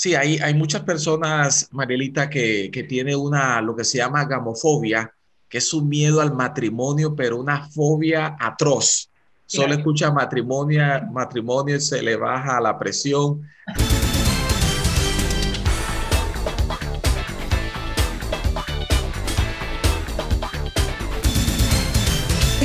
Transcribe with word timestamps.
Sí, 0.00 0.14
hay, 0.14 0.38
hay 0.38 0.54
muchas 0.54 0.80
personas, 0.80 1.68
Marielita, 1.72 2.30
que, 2.30 2.70
que 2.72 2.84
tiene 2.84 3.14
una, 3.14 3.60
lo 3.60 3.76
que 3.76 3.84
se 3.84 3.98
llama 3.98 4.24
gamofobia, 4.24 5.12
que 5.46 5.58
es 5.58 5.74
un 5.74 5.90
miedo 5.90 6.22
al 6.22 6.32
matrimonio, 6.32 7.14
pero 7.14 7.38
una 7.38 7.68
fobia 7.68 8.34
atroz. 8.40 9.10
Solo 9.44 9.74
escucha 9.74 10.10
matrimonio, 10.10 10.82
matrimonio 11.12 11.76
y 11.76 11.82
se 11.82 12.00
le 12.00 12.16
baja 12.16 12.62
la 12.62 12.78
presión. 12.78 13.42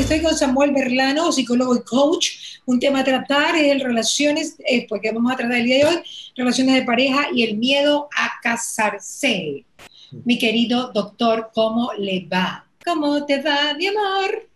Estoy 0.06 0.22
con 0.22 0.38
Samuel 0.38 0.72
Berlano, 0.72 1.32
psicólogo 1.32 1.76
y 1.76 1.82
coach. 1.82 2.60
Un 2.68 2.80
tema 2.80 3.00
a 3.00 3.04
tratar 3.04 3.56
es 3.56 3.82
relaciones, 3.82 4.56
eh, 4.60 4.86
porque 4.88 5.12
vamos 5.12 5.34
a 5.34 5.36
tratar 5.36 5.58
el 5.58 5.66
día 5.66 5.78
de 5.78 5.86
hoy, 5.86 6.04
relaciones 6.38 6.76
de 6.76 6.84
pareja 6.84 7.26
y 7.34 7.42
el 7.42 7.58
miedo 7.58 8.08
a 8.16 8.34
casarse. 8.40 9.66
Mi 10.24 10.38
querido 10.38 10.92
doctor, 10.94 11.50
¿cómo 11.56 11.92
le 11.98 12.28
va? 12.32 12.68
¿Cómo 12.86 13.26
te 13.26 13.42
va, 13.42 13.74
mi 13.76 13.88
amor? 13.88 14.48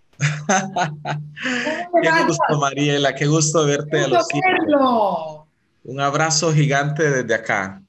qué 2.04 2.10
gusto, 2.28 2.60
Mariela, 2.60 3.16
qué 3.16 3.26
gusto 3.26 3.66
verte. 3.66 4.02
a 4.04 5.44
Un 5.84 6.00
abrazo 6.00 6.54
gigante 6.54 7.10
desde 7.10 7.34
acá. 7.34 7.82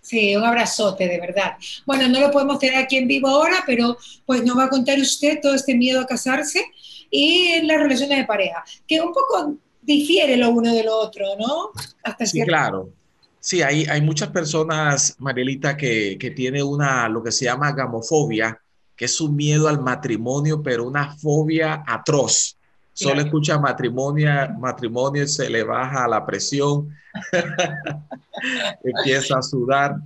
Sí, 0.00 0.36
un 0.36 0.44
abrazote, 0.44 1.08
de 1.08 1.18
verdad. 1.18 1.56
Bueno, 1.84 2.06
no 2.08 2.20
lo 2.20 2.30
podemos 2.30 2.60
tener 2.60 2.76
aquí 2.76 2.96
en 2.96 3.08
vivo 3.08 3.28
ahora, 3.28 3.64
pero 3.66 3.98
pues 4.24 4.44
nos 4.44 4.56
va 4.56 4.66
a 4.66 4.70
contar 4.70 5.00
usted 5.00 5.40
todo 5.42 5.54
este 5.54 5.74
miedo 5.74 6.00
a 6.00 6.06
casarse 6.06 6.64
y 7.10 7.62
las 7.62 7.78
relaciones 7.78 8.18
de 8.18 8.24
pareja, 8.24 8.64
que 8.86 9.00
un 9.00 9.12
poco 9.12 9.54
difiere 9.82 10.36
lo 10.36 10.50
uno 10.50 10.72
de 10.72 10.84
lo 10.84 10.98
otro, 10.98 11.24
¿no? 11.38 11.70
Hasta 12.02 12.26
sí, 12.26 12.42
claro. 12.42 12.90
Sí, 13.40 13.62
hay, 13.62 13.84
hay 13.84 14.02
muchas 14.02 14.28
personas, 14.28 15.16
Marielita, 15.18 15.76
que, 15.76 16.18
que 16.18 16.32
tiene 16.32 16.62
una, 16.62 17.08
lo 17.08 17.22
que 17.22 17.32
se 17.32 17.46
llama 17.46 17.72
gamofobia, 17.72 18.60
que 18.96 19.04
es 19.04 19.20
un 19.20 19.36
miedo 19.36 19.68
al 19.68 19.80
matrimonio, 19.80 20.62
pero 20.62 20.84
una 20.84 21.16
fobia 21.16 21.84
atroz. 21.86 22.56
Solo 22.92 23.20
escucha 23.20 23.56
matrimonio, 23.60 24.28
matrimonio 24.58 25.22
y 25.22 25.28
se 25.28 25.48
le 25.48 25.62
baja 25.62 26.08
la 26.08 26.26
presión, 26.26 26.92
empieza 28.82 29.38
a 29.38 29.42
sudar 29.42 29.96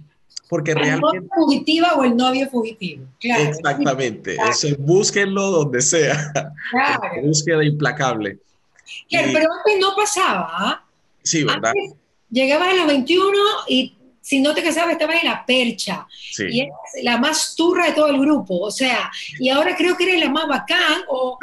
porque 0.52 0.74
realmente... 0.74 1.26
fugitiva 1.34 1.94
o 1.94 2.04
el 2.04 2.14
novio 2.14 2.46
fugitivo. 2.50 3.06
Claro. 3.18 3.44
Exactamente. 3.44 4.36
Eso, 4.50 4.68
búsquenlo 4.80 5.50
donde 5.50 5.80
sea. 5.80 6.30
Claro. 6.70 7.00
Búsqueda 7.22 7.64
implacable. 7.64 8.38
Claro, 9.08 9.28
pero 9.32 9.50
antes 9.50 9.80
no 9.80 9.96
pasaba. 9.96 10.48
¿ah? 10.50 10.84
Sí, 11.22 11.42
¿verdad? 11.42 11.72
llegabas 12.28 12.68
a 12.68 12.74
los 12.74 12.86
21 12.86 13.32
y 13.66 13.96
si 14.22 14.40
no 14.40 14.54
te 14.54 14.62
casabas 14.62 14.92
estabas 14.92 15.16
en 15.22 15.28
la 15.28 15.44
percha. 15.44 16.06
Sí. 16.30 16.44
Y 16.48 16.60
eres 16.60 16.72
la 17.02 17.18
más 17.18 17.56
turra 17.56 17.86
de 17.86 17.92
todo 17.92 18.06
el 18.06 18.20
grupo. 18.20 18.60
O 18.60 18.70
sea, 18.70 19.10
y 19.38 19.48
ahora 19.48 19.76
creo 19.76 19.96
que 19.96 20.04
eres 20.04 20.20
la 20.24 20.30
más 20.30 20.46
bacán 20.46 21.02
o, 21.08 21.38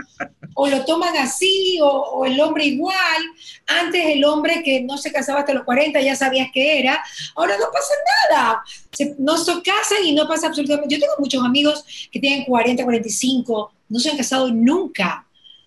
o 0.56 0.68
lo 0.68 0.86
toman 0.86 1.16
así 1.18 1.78
o, 1.82 1.88
o, 1.88 2.26
el 2.26 2.40
hombre 2.40 2.66
igual. 2.66 3.22
Antes 3.68 4.06
el 4.06 4.24
hombre 4.24 4.64
que 4.64 4.82
no 4.82 4.98
se 4.98 5.12
casaba 5.12 5.42
hasta 5.42 5.54
los 5.54 5.66
40 5.66 6.00
ya 6.00 6.16
sabías 6.16 6.48
que 6.54 6.80
era. 6.80 7.04
Ahora 7.36 7.58
no 7.58 7.66
pasa 7.66 7.94
nada. 8.32 8.64
Se, 8.94 9.14
no 9.20 9.38
se 9.38 9.62
casan 9.62 10.06
y 10.06 10.14
no 10.14 10.26
pasa 10.26 10.48
absolutamente. 10.48 10.96
Yo 10.96 11.02
tengo 11.02 11.14
muchos 11.20 11.44
amigos 11.44 12.10
que 12.10 12.20
tienen 12.20 12.46
40, 12.46 12.82
45, 12.82 13.74
no 13.90 14.00
se 14.00 14.10
han 14.10 14.18
casado 14.18 14.50
nunca. 14.52 15.26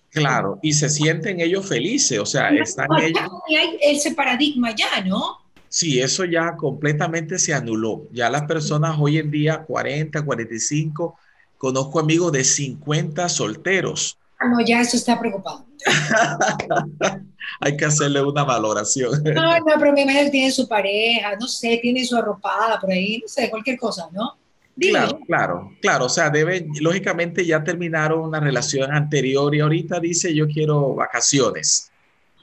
Claro, 0.09 0.59
y 0.61 0.73
se 0.73 0.89
sienten 0.89 1.39
ellos 1.39 1.67
felices, 1.67 2.19
o 2.19 2.25
sea, 2.25 2.49
están 2.49 2.87
ellos... 3.01 3.23
Hay 3.49 3.79
ese 3.81 4.11
paradigma 4.11 4.69
ya, 4.75 5.01
¿no? 5.01 5.42
Sí, 5.73 5.99
eso 5.99 6.23
ya 6.23 6.55
completamente 6.55 7.39
se 7.39 7.51
anuló. 7.51 8.07
Ya 8.11 8.29
las 8.29 8.43
personas 8.43 8.95
hoy 8.99 9.17
en 9.17 9.31
día, 9.31 9.63
40, 9.63 10.23
45, 10.23 11.17
conozco 11.57 11.99
amigos 11.99 12.31
de 12.31 12.43
50 12.43 13.27
solteros. 13.27 14.15
Ah, 14.37 14.49
no, 14.49 14.63
ya 14.63 14.81
eso 14.81 14.95
está 14.95 15.19
preocupado. 15.19 15.65
Hay 17.59 17.75
que 17.75 17.85
hacerle 17.85 18.21
una 18.21 18.43
valoración. 18.43 19.23
No, 19.23 19.57
no, 19.57 19.73
pero 19.79 19.93
mi 19.93 20.05
madre 20.05 20.29
tiene 20.29 20.51
su 20.51 20.67
pareja, 20.67 21.35
no 21.41 21.47
sé, 21.47 21.79
tiene 21.81 22.05
su 22.05 22.15
arropada 22.15 22.79
por 22.79 22.91
ahí, 22.91 23.17
no 23.17 23.27
sé, 23.27 23.49
cualquier 23.49 23.79
cosa, 23.79 24.07
¿no? 24.11 24.37
Claro, 24.77 25.19
claro, 25.25 25.71
claro. 25.81 26.05
O 26.05 26.09
sea, 26.09 26.29
deben, 26.29 26.69
lógicamente 26.81 27.43
ya 27.47 27.63
terminaron 27.63 28.19
una 28.19 28.39
relación 28.39 28.91
anterior 28.91 29.55
y 29.55 29.61
ahorita 29.61 29.99
dice 29.99 30.35
yo 30.35 30.47
quiero 30.47 30.93
vacaciones. 30.93 31.91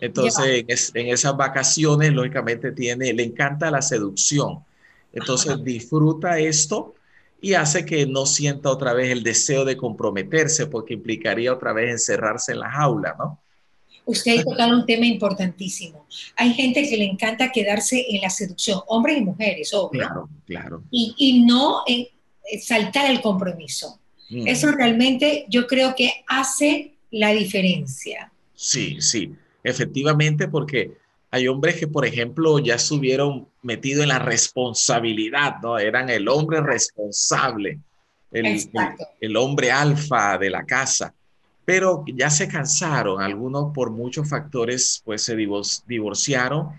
Entonces, 0.00 0.92
en, 0.94 1.08
esas 1.08 1.36
vacaciones, 1.36 2.12
lógicamente, 2.12 2.72
tiene, 2.72 3.12
le 3.12 3.22
encanta 3.24 3.70
la 3.70 3.82
seducción. 3.82 4.64
Entonces, 5.12 5.62
disfruta 5.62 6.38
esto 6.38 6.94
y 7.40 7.54
hace 7.54 7.84
que 7.84 8.06
no 8.06 8.26
sienta 8.26 8.70
otra 8.70 8.92
vez 8.92 9.10
el 9.10 9.22
deseo 9.22 9.64
de 9.64 9.76
comprometerse, 9.76 10.66
porque 10.66 10.94
implicaría 10.94 11.52
otra 11.52 11.72
vez 11.72 11.90
encerrarse 11.90 12.52
en 12.52 12.60
la 12.60 12.70
jaula, 12.70 13.14
¿no? 13.18 13.40
Usted 14.04 14.40
ha 14.40 14.42
tocado 14.42 14.76
un 14.76 14.86
tema 14.86 15.06
importantísimo. 15.06 16.06
Hay 16.36 16.52
gente 16.54 16.88
que 16.88 16.96
le 16.96 17.04
encanta 17.04 17.52
quedarse 17.52 18.06
en 18.08 18.20
la 18.22 18.30
seducción, 18.30 18.80
hombres 18.88 19.18
y 19.18 19.20
mujeres, 19.20 19.72
obvio. 19.72 20.00
Claro, 20.00 20.28
claro. 20.46 20.82
Y, 20.90 21.14
y 21.16 21.44
no 21.44 21.82
en, 21.86 22.06
saltar 22.60 23.10
el 23.10 23.20
compromiso. 23.20 24.00
Mm. 24.30 24.48
Eso 24.48 24.72
realmente 24.72 25.46
yo 25.48 25.66
creo 25.66 25.94
que 25.94 26.24
hace 26.26 26.94
la 27.10 27.30
diferencia. 27.30 28.32
Sí, 28.54 29.00
sí, 29.00 29.32
efectivamente, 29.62 30.48
porque 30.48 30.92
hay 31.30 31.48
hombres 31.48 31.76
que, 31.76 31.86
por 31.86 32.04
ejemplo, 32.04 32.58
ya 32.58 32.74
estuvieron 32.74 33.48
metidos 33.62 34.02
en 34.02 34.08
la 34.08 34.18
responsabilidad, 34.18 35.56
¿no? 35.62 35.78
Eran 35.78 36.10
el 36.10 36.28
hombre 36.28 36.60
responsable, 36.60 37.78
el, 38.32 38.46
el, 38.46 38.70
el 39.20 39.36
hombre 39.36 39.70
alfa 39.70 40.38
de 40.38 40.50
la 40.50 40.64
casa 40.64 41.14
pero 41.70 42.04
ya 42.04 42.30
se 42.30 42.48
cansaron, 42.48 43.22
algunos 43.22 43.72
por 43.72 43.92
muchos 43.92 44.28
factores 44.28 45.00
pues 45.04 45.22
se 45.22 45.36
divorciaron 45.36 46.70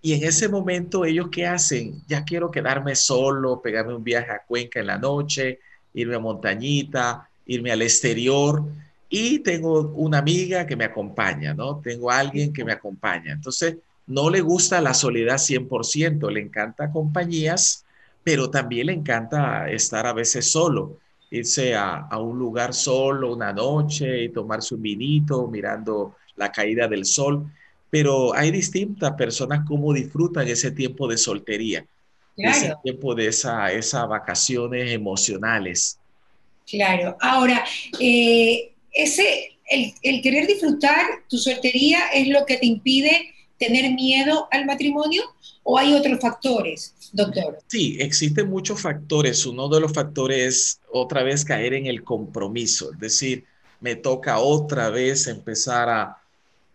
y 0.00 0.14
en 0.14 0.24
ese 0.24 0.48
momento 0.48 1.04
ellos 1.04 1.28
qué 1.30 1.46
hacen? 1.46 2.02
Ya 2.08 2.24
quiero 2.24 2.50
quedarme 2.50 2.96
solo, 2.96 3.62
pegarme 3.62 3.94
un 3.94 4.02
viaje 4.02 4.32
a 4.32 4.42
Cuenca 4.44 4.80
en 4.80 4.88
la 4.88 4.98
noche, 4.98 5.60
irme 5.94 6.16
a 6.16 6.18
montañita, 6.18 7.28
irme 7.46 7.70
al 7.70 7.82
exterior 7.82 8.64
y 9.14 9.40
tengo 9.40 9.92
una 9.94 10.18
amiga 10.18 10.66
que 10.66 10.74
me 10.74 10.86
acompaña, 10.86 11.52
¿no? 11.52 11.82
Tengo 11.82 12.10
alguien 12.10 12.50
que 12.50 12.64
me 12.64 12.72
acompaña. 12.72 13.32
Entonces, 13.32 13.76
no 14.06 14.30
le 14.30 14.40
gusta 14.40 14.80
la 14.80 14.94
soledad 14.94 15.36
100%, 15.36 16.30
le 16.30 16.40
encanta 16.40 16.90
compañías, 16.90 17.84
pero 18.24 18.48
también 18.48 18.86
le 18.86 18.94
encanta 18.94 19.70
estar 19.70 20.06
a 20.06 20.14
veces 20.14 20.50
solo 20.50 20.96
irse 21.30 21.74
a, 21.74 22.06
a, 22.10 22.18
un 22.18 22.38
lugar 22.38 22.72
solo 22.72 23.34
una 23.34 23.52
noche 23.52 24.24
y 24.24 24.28
tomarse 24.30 24.74
un 24.74 24.82
vinito 24.82 25.46
mirando 25.46 26.16
la 26.36 26.50
caída 26.50 26.88
del 26.88 27.04
sol, 27.04 27.52
pero 27.90 28.34
hay 28.34 28.50
distintas 28.50 29.12
personas 29.12 29.66
cómo 29.68 29.92
disfrutan 29.92 30.48
ese 30.48 30.70
tiempo 30.70 31.06
de 31.06 31.18
soltería, 31.18 31.84
claro. 32.34 32.56
ese 32.56 32.74
tiempo 32.82 33.14
de 33.14 33.26
esas 33.26 33.72
esa 33.72 34.06
vacaciones 34.06 34.90
emocionales. 34.90 35.98
Claro, 36.66 37.16
ahora, 37.20 37.64
eh, 38.00 38.71
ese, 38.92 39.58
el, 39.68 39.92
el 40.02 40.22
querer 40.22 40.46
disfrutar 40.46 41.06
tu 41.28 41.38
soltería 41.38 42.08
es 42.14 42.28
lo 42.28 42.44
que 42.46 42.56
te 42.56 42.66
impide 42.66 43.32
tener 43.58 43.92
miedo 43.92 44.48
al 44.50 44.66
matrimonio 44.66 45.22
o 45.62 45.78
hay 45.78 45.94
otros 45.94 46.20
factores, 46.20 46.94
doctor? 47.12 47.58
Sí, 47.68 47.96
existen 48.00 48.48
muchos 48.48 48.80
factores. 48.80 49.46
Uno 49.46 49.68
de 49.68 49.80
los 49.80 49.92
factores 49.92 50.46
es 50.46 50.80
otra 50.90 51.22
vez 51.22 51.44
caer 51.44 51.74
en 51.74 51.86
el 51.86 52.02
compromiso, 52.02 52.92
es 52.92 52.98
decir, 52.98 53.44
me 53.80 53.96
toca 53.96 54.38
otra 54.38 54.90
vez 54.90 55.26
empezar 55.26 55.88
a, 55.88 56.18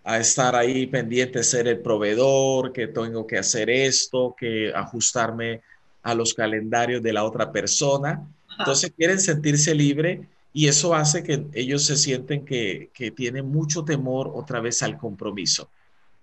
a 0.03 0.17
estar 0.17 0.55
ahí 0.55 0.88
pendiente 0.88 1.39
de 1.39 1.44
ser 1.44 1.67
el 1.67 1.79
proveedor, 1.79 2.72
que 2.72 2.88
tengo 2.88 3.28
que 3.28 3.38
hacer 3.38 3.69
esto, 3.69 4.35
que 4.38 4.72
ajustarme 4.73 5.61
a 6.03 6.13
los 6.13 6.34
calendarios 6.34 7.03
de 7.03 7.14
la 7.14 7.25
otra 7.25 7.52
persona. 7.52 8.25
Entonces 8.58 8.91
quieren 8.96 9.19
sentirse 9.19 9.75
libre 9.75 10.22
y 10.57 10.67
eso 10.67 10.95
hace 10.95 11.23
que 11.23 11.45
ellos 11.53 11.85
se 11.85 11.97
sienten 11.97 12.43
que, 12.43 12.89
que 12.93 13.11
tienen 13.11 13.45
mucho 13.47 13.83
temor 13.83 14.31
otra 14.33 14.59
vez 14.59 14.81
al 14.83 14.97
compromiso 14.97 15.69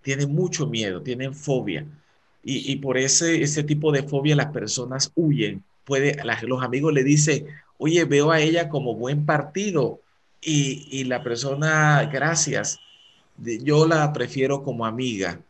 tienen 0.04 0.32
mucho 0.32 0.69
miedo, 0.69 1.02
tienen 1.02 1.34
fobia. 1.34 1.84
Y, 2.44 2.70
y 2.72 2.76
por 2.76 2.98
ese, 2.98 3.42
ese 3.42 3.64
tipo 3.64 3.90
de 3.90 4.04
fobia 4.04 4.36
las 4.36 4.52
personas 4.52 5.10
huyen. 5.16 5.64
Puede, 5.84 6.16
los 6.42 6.62
amigos 6.62 6.92
le 6.92 7.02
dicen, 7.02 7.46
oye, 7.78 8.04
veo 8.04 8.31
a 8.31 8.40
ella 8.40 8.69
como 8.69 8.94
buen 8.94 9.26
partido. 9.26 10.00
Y, 10.40 10.86
y 10.90 11.04
la 11.04 11.22
persona, 11.22 12.04
gracias, 12.12 12.78
yo 13.38 13.86
la 13.86 14.12
prefiero 14.12 14.62
como 14.62 14.84
amiga. 14.84 15.40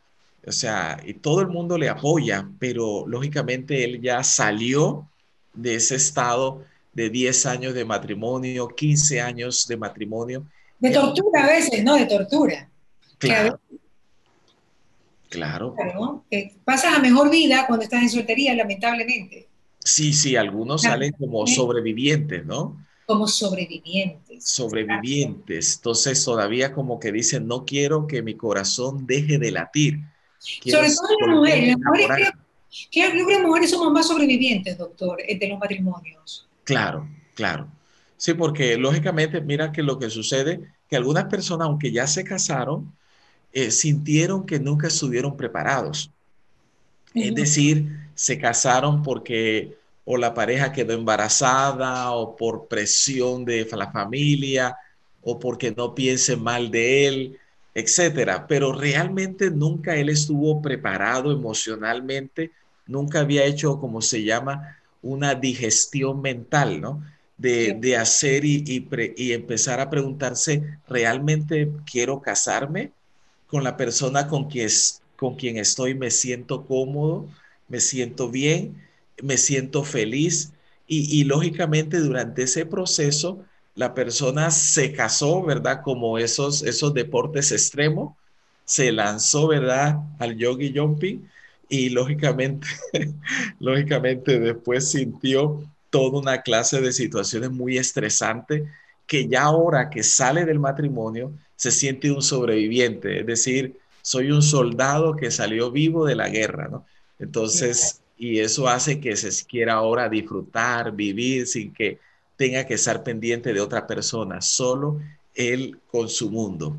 O 0.47 0.53
sea, 0.53 1.01
y 1.05 1.15
todo 1.15 1.41
el 1.41 1.49
mundo 1.49 1.77
le 1.77 1.89
apoya, 1.89 2.49
pero 2.61 3.05
lógicamente 3.09 3.83
él 3.85 4.01
ya 4.01 4.23
salió 4.23 5.09
de 5.53 5.75
ese 5.77 5.97
estado 5.97 6.65
de 6.95 7.11
10 7.11 7.47
años 7.47 7.75
de 7.75 7.85
matrimonio, 7.85 8.69
15 8.69 9.21
años 9.21 9.67
de 9.67 9.77
matrimonio. 9.77 10.47
De 10.79 10.91
tortura 10.91 11.45
a 11.45 11.47
veces, 11.49 11.83
¿no? 11.83 11.95
De 11.95 12.07
tortura. 12.07 12.69
Claro. 13.19 13.61
Claro. 15.29 15.75
pasas 16.65 16.97
a 16.97 17.01
mejor 17.01 17.29
vida 17.31 17.67
cuando 17.67 17.85
estás 17.85 18.03
en 18.03 18.11
soltería, 18.11 18.55
lamentablemente. 18.55 19.49
Sí, 19.81 20.13
sí, 20.13 20.37
algunos 20.37 20.83
salen 20.83 21.13
como 21.13 21.47
sobrevivientes, 21.47 22.47
¿no? 22.47 22.77
Como 23.07 23.27
sobrevivientes. 23.27 24.45
Sobrevivientes. 24.45 25.77
Entonces 25.77 26.25
todavía 26.25 26.73
como 26.73 26.99
que 26.99 27.13
dicen, 27.13 27.47
no 27.47 27.65
quiero 27.65 28.07
que 28.07 28.23
mi 28.23 28.35
corazón 28.35 29.07
deje 29.07 29.39
de 29.39 29.51
latir. 29.51 29.99
Sobre 30.39 30.89
todo 30.89 31.09
las 31.21 31.37
mujeres. 31.37 31.69
Las 31.69 31.79
mujeres 31.79 32.31
creo, 32.91 33.11
creo 33.11 33.27
que 33.27 33.35
las 33.35 33.43
mujeres 33.43 33.71
somos 33.71 33.93
más 33.93 34.07
sobrevivientes, 34.07 34.79
doctor, 34.79 35.19
de 35.27 35.49
los 35.49 35.59
matrimonios. 35.59 36.49
Claro, 36.65 37.09
claro. 37.35 37.69
Sí, 38.17 38.35
porque 38.35 38.77
lógicamente, 38.79 39.41
mira 39.41 39.73
que 39.73 39.83
lo 39.83 39.99
que 39.99 40.11
sucede, 40.11 40.61
que 40.89 40.97
algunas 40.97 41.25
personas, 41.27 41.67
aunque 41.67 41.93
ya 41.93 42.07
se 42.07 42.25
casaron, 42.25 42.97
eh, 43.53 43.71
sintieron 43.71 44.47
que 44.47 44.61
nunca 44.61 44.89
estuvieron 44.89 45.37
preparados. 45.37 46.13
Es 47.19 47.35
decir, 47.35 47.87
se 48.15 48.39
casaron 48.39 49.03
porque 49.03 49.77
o 50.05 50.17
la 50.17 50.35
pareja 50.35 50.73
quedó 50.73 50.93
embarazada 50.95 52.11
o 52.13 52.37
por 52.37 52.69
presión 52.69 53.45
de 53.45 53.67
la 53.73 53.91
familia 53.93 54.77
o 55.23 55.39
porque 55.39 55.73
no 55.77 55.95
piense 55.95 56.37
mal 56.37 56.71
de 56.71 57.07
él, 57.07 57.39
etcétera. 57.75 58.47
Pero 58.47 58.73
realmente 58.73 59.51
nunca 59.51 59.97
él 59.97 60.09
estuvo 60.11 60.61
preparado 60.61 61.33
emocionalmente, 61.33 62.53
nunca 62.87 63.21
había 63.21 63.45
hecho, 63.45 63.79
como 63.81 64.03
se 64.03 64.25
llama, 64.25 64.77
una 65.05 65.35
digestión 65.35 66.23
mental, 66.23 66.81
¿no? 66.81 67.05
De, 67.37 67.97
hacer 67.97 68.45
y, 68.45 68.65
y, 69.17 69.33
empezar 69.33 69.81
a 69.81 69.91
preguntarse, 69.91 70.79
¿realmente 70.89 71.71
quiero 71.91 72.23
casarme 72.23 72.93
con 73.47 73.65
la 73.65 73.77
persona 73.77 74.29
con 74.29 74.49
quien, 74.49 74.69
con 75.17 75.37
quien 75.37 75.59
estoy? 75.59 75.95
¿Me 75.95 76.11
siento 76.11 76.65
cómodo? 76.65 77.29
¿Me 77.69 77.81
siento 77.81 78.31
bien? 78.31 78.83
¿Me 79.23 79.37
siento 79.37 79.85
feliz? 79.85 80.53
Y, 80.87 81.21
y 81.21 81.25
lógicamente 81.25 81.99
durante 81.99 82.45
ese 82.45 82.65
proceso, 82.65 83.45
la 83.75 83.93
persona 83.95 84.51
se 84.51 84.93
casó, 84.93 85.43
¿verdad? 85.43 85.83
Como 85.83 86.19
esos, 86.19 86.63
esos 86.63 86.95
deportes 86.95 87.53
extremos, 87.53 88.17
se 88.65 88.91
lanzó, 88.93 89.49
¿verdad? 89.49 89.99
Al 90.19 90.37
yogi 90.37 90.73
jumping 90.75 91.29
y 91.69 91.91
lógicamente, 91.91 92.67
lógicamente 93.61 94.39
después 94.39 94.91
sintió 94.91 95.63
toda 95.91 96.19
una 96.21 96.43
clase 96.43 96.81
de 96.81 96.93
situaciones 96.93 97.51
muy 97.51 97.79
estresantes 97.79 98.65
que 99.07 99.29
ya 99.29 99.43
ahora 99.43 99.91
que 99.91 100.03
sale 100.03 100.45
del 100.45 100.59
matrimonio 100.59 101.33
se 101.57 101.71
siente 101.71 102.11
un 102.11 102.23
sobreviviente, 102.23 103.21
es 103.21 103.27
decir, 103.27 103.79
soy 104.03 104.31
un 104.31 104.43
soldado 104.43 105.17
que 105.17 105.31
salió 105.31 105.71
vivo 105.71 106.05
de 106.05 106.17
la 106.17 106.29
guerra, 106.29 106.69
¿no? 106.69 106.85
Entonces, 107.19 108.01
y 108.19 108.41
eso 108.41 108.69
hace 108.69 109.01
que 109.01 109.17
se 109.17 109.47
quiera 109.47 109.75
ahora 109.75 110.09
disfrutar, 110.09 110.93
vivir 110.93 111.47
sin 111.47 111.73
que 111.73 111.99
tenga 112.37 112.67
que 112.67 112.75
estar 112.75 113.03
pendiente 113.03 113.53
de 113.53 113.61
otra 113.61 113.87
persona, 113.87 114.41
solo 114.41 115.01
él 115.35 115.79
con 115.91 116.09
su 116.09 116.31
mundo. 116.31 116.77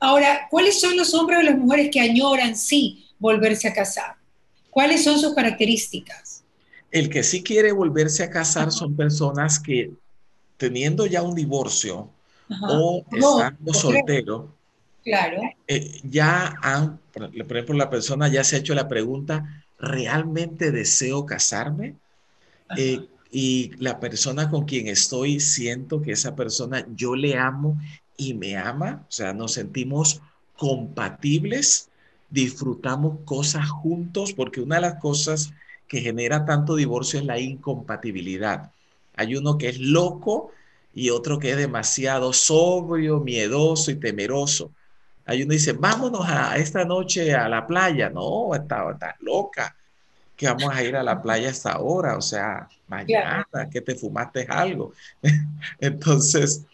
Ahora, 0.00 0.46
¿cuáles 0.50 0.80
son 0.80 0.96
los 0.96 1.14
hombres 1.14 1.38
o 1.38 1.42
las 1.42 1.56
mujeres 1.56 1.90
que 1.90 2.00
añoran 2.00 2.56
sí 2.56 3.06
volverse 3.18 3.68
a 3.68 3.72
casar? 3.72 4.17
¿Cuáles 4.78 5.02
son 5.02 5.18
sus 5.18 5.34
características? 5.34 6.44
El 6.92 7.10
que 7.10 7.24
sí 7.24 7.42
quiere 7.42 7.72
volverse 7.72 8.22
a 8.22 8.30
casar 8.30 8.70
son 8.70 8.94
personas 8.94 9.58
que 9.58 9.90
teniendo 10.56 11.04
ya 11.04 11.20
un 11.20 11.34
divorcio 11.34 12.08
o 12.62 13.04
estando 13.10 13.74
soltero, 13.74 14.54
claro. 15.02 15.42
Eh, 15.66 16.00
ya 16.04 16.54
han, 16.62 17.00
por 17.12 17.56
ejemplo, 17.56 17.74
la 17.74 17.90
persona 17.90 18.28
ya 18.28 18.44
se 18.44 18.54
ha 18.54 18.60
hecho 18.60 18.72
la 18.72 18.86
pregunta, 18.86 19.64
¿realmente 19.80 20.70
deseo 20.70 21.26
casarme? 21.26 21.96
Eh, 22.76 23.04
y 23.32 23.72
la 23.78 23.98
persona 23.98 24.48
con 24.48 24.64
quien 24.64 24.86
estoy, 24.86 25.40
siento 25.40 26.00
que 26.00 26.12
esa 26.12 26.36
persona 26.36 26.86
yo 26.94 27.16
le 27.16 27.36
amo 27.36 27.76
y 28.16 28.32
me 28.32 28.56
ama, 28.56 29.04
o 29.08 29.10
sea, 29.10 29.32
nos 29.32 29.54
sentimos 29.54 30.22
compatibles 30.56 31.87
disfrutamos 32.30 33.18
cosas 33.24 33.68
juntos, 33.68 34.32
porque 34.32 34.60
una 34.60 34.76
de 34.76 34.82
las 34.82 34.94
cosas 34.96 35.52
que 35.86 36.00
genera 36.00 36.44
tanto 36.44 36.76
divorcio 36.76 37.18
es 37.18 37.24
la 37.24 37.38
incompatibilidad. 37.38 38.70
Hay 39.16 39.34
uno 39.34 39.56
que 39.56 39.70
es 39.70 39.78
loco 39.78 40.52
y 40.94 41.10
otro 41.10 41.38
que 41.38 41.52
es 41.52 41.56
demasiado 41.56 42.32
sobrio, 42.32 43.20
miedoso 43.20 43.90
y 43.90 43.96
temeroso. 43.96 44.70
Hay 45.24 45.42
uno 45.42 45.50
que 45.50 45.56
dice, 45.56 45.72
vámonos 45.72 46.26
a 46.28 46.56
esta 46.56 46.84
noche 46.84 47.34
a 47.34 47.48
la 47.48 47.66
playa. 47.66 48.10
No, 48.10 48.54
está, 48.54 48.90
está 48.90 49.16
loca 49.20 49.74
que 50.36 50.46
vamos 50.46 50.72
a 50.72 50.84
ir 50.84 50.94
a 50.94 51.02
la 51.02 51.20
playa 51.20 51.50
hasta 51.50 51.72
ahora, 51.72 52.16
o 52.16 52.22
sea, 52.22 52.68
mañana, 52.86 53.68
que 53.72 53.80
te 53.80 53.96
fumaste 53.96 54.46
algo. 54.48 54.92
Entonces, 55.80 56.64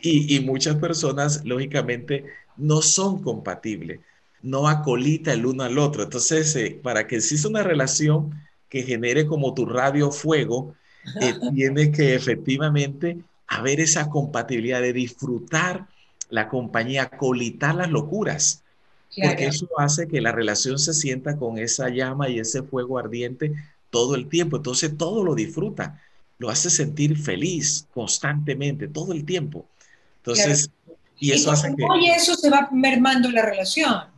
y, 0.00 0.36
y 0.36 0.40
muchas 0.40 0.76
personas, 0.76 1.44
lógicamente, 1.44 2.24
no 2.56 2.80
son 2.80 3.22
compatibles 3.22 4.00
no 4.42 4.68
acolita 4.68 5.32
el 5.32 5.46
uno 5.46 5.62
al 5.62 5.78
otro. 5.78 6.02
Entonces, 6.02 6.54
eh, 6.56 6.78
para 6.82 7.06
que 7.06 7.16
exista 7.16 7.48
una 7.48 7.62
relación 7.62 8.34
que 8.68 8.82
genere 8.82 9.26
como 9.26 9.54
tu 9.54 9.66
radio 9.66 10.10
fuego, 10.10 10.74
eh, 11.20 11.34
tiene 11.54 11.92
que 11.92 12.14
efectivamente 12.14 13.18
haber 13.46 13.80
esa 13.80 14.08
compatibilidad 14.08 14.80
de 14.80 14.92
disfrutar 14.92 15.88
la 16.30 16.48
compañía, 16.48 17.04
acolitar 17.04 17.74
las 17.74 17.90
locuras. 17.90 18.62
Porque 19.22 19.46
eso 19.46 19.68
hace 19.76 20.08
que 20.08 20.22
la 20.22 20.32
relación 20.32 20.78
se 20.78 20.94
sienta 20.94 21.36
con 21.36 21.58
esa 21.58 21.90
llama 21.90 22.30
y 22.30 22.38
ese 22.38 22.62
fuego 22.62 22.98
ardiente 22.98 23.52
todo 23.90 24.14
el 24.14 24.26
tiempo. 24.26 24.56
Entonces 24.56 24.96
todo 24.96 25.22
lo 25.22 25.34
disfruta, 25.34 26.00
lo 26.38 26.48
hace 26.48 26.70
sentir 26.70 27.18
feliz 27.18 27.86
constantemente, 27.92 28.88
todo 28.88 29.12
el 29.12 29.26
tiempo. 29.26 29.66
Entonces, 30.16 30.70
y 31.18 31.32
eso 31.32 31.52
hace 31.52 31.74
que... 31.76 31.84
Oye, 31.84 32.14
eso 32.14 32.34
se 32.34 32.48
va 32.48 32.70
mermando 32.72 33.30
la 33.30 33.42
relación. 33.42 34.11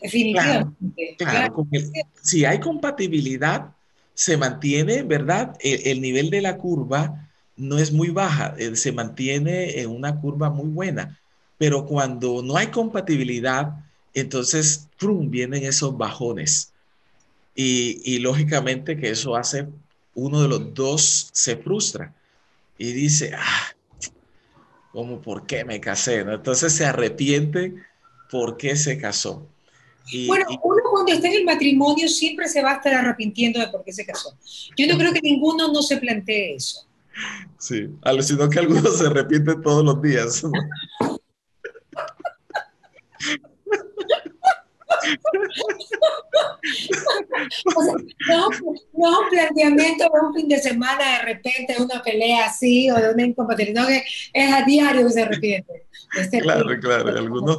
Definitivamente. 0.00 1.16
Claro, 1.18 1.66
si 2.22 2.44
hay 2.44 2.60
compatibilidad, 2.60 3.74
se 4.14 4.36
mantiene, 4.36 5.02
¿verdad? 5.02 5.56
El, 5.60 6.00
nivel 6.00 6.30
de 6.30 6.40
la 6.40 6.56
curva 6.56 7.28
no 7.56 7.78
es 7.78 7.92
muy 7.92 8.08
baja, 8.08 8.54
eh, 8.58 8.76
se 8.76 8.92
mantiene 8.92 9.80
en 9.80 9.90
una 9.90 10.20
curva 10.20 10.50
muy 10.50 10.68
buena. 10.68 11.18
Pero 11.58 11.86
cuando 11.86 12.42
no 12.42 12.56
hay 12.56 12.68
compatibilidad, 12.68 13.72
entonces 14.14 14.88
¡prum! 14.98 15.30
vienen 15.30 15.64
esos 15.64 15.96
bajones. 15.96 16.72
Y, 17.54 18.00
y, 18.04 18.18
lógicamente 18.18 18.98
que 18.98 19.10
eso 19.10 19.34
hace 19.34 19.66
uno 20.14 20.42
de 20.42 20.48
los 20.48 20.74
dos 20.74 21.30
se 21.32 21.56
frustra 21.56 22.14
y 22.76 22.92
dice, 22.92 23.32
ah, 23.34 23.66
¿cómo 24.92 25.22
por 25.22 25.46
qué 25.46 25.64
me 25.64 25.80
casé? 25.80 26.20
Entonces 26.20 26.74
se 26.74 26.84
arrepiente 26.84 27.74
por 28.30 28.58
qué 28.58 28.76
se 28.76 28.98
casó 28.98 29.48
bueno, 30.26 30.46
uno 30.62 30.82
cuando 30.90 31.12
está 31.12 31.28
en 31.28 31.34
el 31.34 31.44
matrimonio 31.44 32.08
siempre 32.08 32.48
se 32.48 32.62
va 32.62 32.72
a 32.72 32.76
estar 32.76 32.94
arrepintiendo 32.94 33.60
de 33.60 33.68
por 33.68 33.84
qué 33.84 33.92
se 33.92 34.06
casó. 34.06 34.36
Yo 34.76 34.86
no 34.86 34.98
creo 34.98 35.12
que 35.12 35.20
ninguno 35.20 35.72
no 35.72 35.82
se 35.82 35.96
plantee 35.96 36.54
eso. 36.54 36.86
Sí, 37.58 37.88
sino 38.20 38.48
que 38.48 38.58
algunos 38.58 38.98
se 38.98 39.06
arrepienten 39.06 39.62
todos 39.62 39.84
los 39.84 40.02
días. 40.02 40.44
no, 40.44 40.50
no 48.28 48.48
un 48.48 49.28
planteamiento 49.30 50.04
de 50.04 50.26
un 50.26 50.34
fin 50.34 50.48
de 50.48 50.58
semana 50.58 51.18
de 51.18 51.24
repente, 51.24 51.74
de 51.76 51.82
una 51.82 52.02
pelea 52.02 52.46
así 52.46 52.90
o 52.90 52.96
de 52.96 53.12
una 53.12 53.24
incompatibilidad, 53.24 53.86
que 53.86 54.04
es 54.32 54.52
a 54.52 54.62
diario 54.64 55.06
que 55.06 55.12
se 55.12 55.22
arrepiente. 55.22 55.86
Este 56.18 56.40
claro, 56.40 56.78
claro, 56.80 57.08
algunos, 57.08 57.58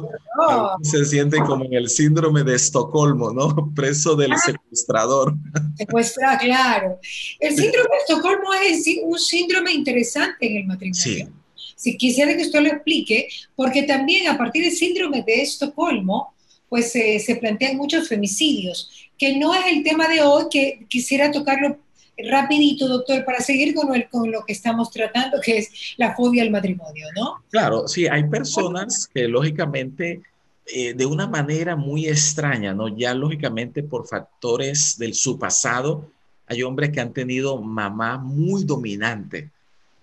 se 0.82 1.04
sienten 1.04 1.44
como 1.44 1.64
en 1.64 1.74
el 1.74 1.88
síndrome 1.88 2.42
de 2.44 2.56
Estocolmo, 2.56 3.30
¿no? 3.30 3.72
Preso 3.74 4.16
del 4.16 4.32
ah. 4.32 4.38
secuestrador. 4.38 5.34
Secuestra, 5.76 6.38
claro. 6.38 6.98
El 7.40 7.54
síndrome 7.54 7.88
de 7.90 7.96
Estocolmo 8.06 8.54
es 8.54 8.84
un 9.04 9.18
síndrome 9.18 9.72
interesante 9.72 10.46
en 10.46 10.56
el 10.56 10.66
matrimonio. 10.66 11.00
Sí. 11.00 11.28
Si 11.76 11.96
quisiera 11.96 12.36
que 12.36 12.42
usted 12.42 12.60
lo 12.60 12.68
explique, 12.68 13.28
porque 13.54 13.84
también 13.84 14.26
a 14.28 14.36
partir 14.36 14.64
del 14.64 14.72
síndrome 14.72 15.22
de 15.22 15.42
Estocolmo, 15.42 16.34
pues 16.68 16.92
se 16.92 17.38
plantean 17.40 17.76
muchos 17.76 18.08
femicidios, 18.08 18.90
que 19.16 19.36
no 19.36 19.54
es 19.54 19.64
el 19.66 19.82
tema 19.82 20.06
de 20.08 20.22
hoy, 20.22 20.44
que 20.50 20.86
quisiera 20.88 21.30
tocarlo 21.30 21.78
rapidito, 22.18 22.88
doctor, 22.88 23.24
para 23.24 23.40
seguir 23.40 23.74
con, 23.74 23.94
el, 23.94 24.08
con 24.08 24.30
lo 24.30 24.44
que 24.44 24.52
estamos 24.52 24.90
tratando, 24.90 25.40
que 25.40 25.58
es 25.58 25.94
la 25.96 26.14
fobia 26.14 26.42
al 26.42 26.50
matrimonio, 26.50 27.06
¿no? 27.16 27.42
Claro, 27.50 27.86
sí, 27.86 28.06
hay 28.06 28.24
personas 28.24 29.08
que 29.12 29.28
lógicamente 29.28 30.22
eh, 30.66 30.94
de 30.94 31.06
una 31.06 31.26
manera 31.26 31.76
muy 31.76 32.06
extraña, 32.06 32.74
¿no? 32.74 32.88
Ya 32.88 33.14
lógicamente 33.14 33.82
por 33.82 34.06
factores 34.06 34.96
del 34.98 35.14
su 35.14 35.38
pasado, 35.38 36.10
hay 36.46 36.62
hombres 36.62 36.90
que 36.90 37.00
han 37.00 37.12
tenido 37.12 37.60
mamá 37.60 38.18
muy 38.18 38.64
dominante, 38.64 39.50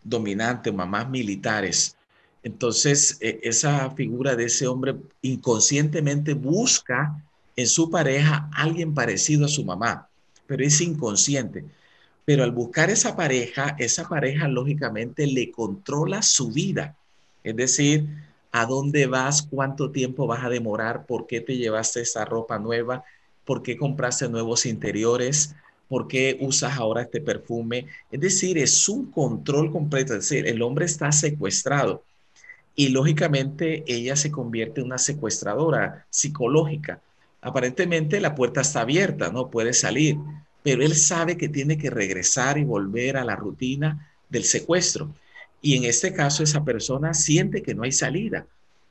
dominante, 0.03 0.71
mamás 0.71 1.09
militares. 1.09 1.97
Entonces, 2.45 3.17
e, 3.21 3.39
esa 3.41 3.89
figura 3.95 4.35
de 4.35 4.45
ese 4.45 4.67
hombre 4.67 4.95
inconscientemente 5.23 6.35
busca 6.35 7.19
en 7.55 7.65
su 7.65 7.89
pareja 7.89 8.51
alguien 8.53 8.93
parecido 8.93 9.45
a 9.45 9.49
su 9.49 9.65
mamá, 9.65 10.07
pero 10.45 10.63
es 10.63 10.79
inconsciente. 10.79 11.65
Pero 12.23 12.43
al 12.43 12.51
buscar 12.51 12.91
esa 12.91 13.15
pareja, 13.15 13.75
esa 13.79 14.07
pareja 14.07 14.47
lógicamente 14.47 15.25
le 15.25 15.51
controla 15.51 16.21
su 16.21 16.51
vida. 16.51 16.95
Es 17.43 17.55
decir, 17.55 18.07
a 18.51 18.67
dónde 18.67 19.07
vas, 19.07 19.41
cuánto 19.41 19.89
tiempo 19.89 20.27
vas 20.27 20.43
a 20.43 20.49
demorar, 20.49 21.07
por 21.07 21.25
qué 21.25 21.41
te 21.41 21.57
llevaste 21.57 22.01
esa 22.01 22.25
ropa 22.25 22.59
nueva, 22.59 23.03
por 23.43 23.63
qué 23.63 23.75
compraste 23.75 24.29
nuevos 24.29 24.67
interiores, 24.67 25.55
por 25.87 26.07
qué 26.07 26.37
usas 26.41 26.77
ahora 26.77 27.01
este 27.01 27.21
perfume. 27.21 27.87
Es 28.11 28.19
decir, 28.19 28.59
es 28.59 28.87
un 28.87 29.11
control 29.11 29.71
completo. 29.71 30.13
Es 30.13 30.29
decir, 30.29 30.45
el 30.47 30.61
hombre 30.61 30.85
está 30.85 31.11
secuestrado 31.11 32.03
y 32.75 32.89
lógicamente 32.89 33.83
ella 33.87 34.15
se 34.15 34.31
convierte 34.31 34.81
en 34.81 34.87
una 34.87 34.97
secuestradora 34.97 36.05
psicológica. 36.09 37.01
Aparentemente 37.41 38.19
la 38.19 38.35
puerta 38.35 38.61
está 38.61 38.81
abierta, 38.81 39.31
no 39.31 39.49
puede 39.49 39.73
salir, 39.73 40.17
pero 40.61 40.83
él 40.83 40.95
sabe 40.95 41.37
que 41.37 41.47
tiene 41.47 41.77
que 41.77 41.89
regresar 41.89 42.57
y 42.57 42.63
volver 42.63 43.17
a 43.17 43.23
la 43.23 43.35
rutina 43.35 44.11
del 44.29 44.43
secuestro. 44.43 45.13
Y 45.61 45.77
en 45.77 45.85
este 45.85 46.13
caso 46.13 46.43
esa 46.43 46.63
persona 46.63 47.13
siente 47.13 47.61
que 47.63 47.75
no 47.75 47.83
hay 47.83 47.91
salida. 47.91 48.45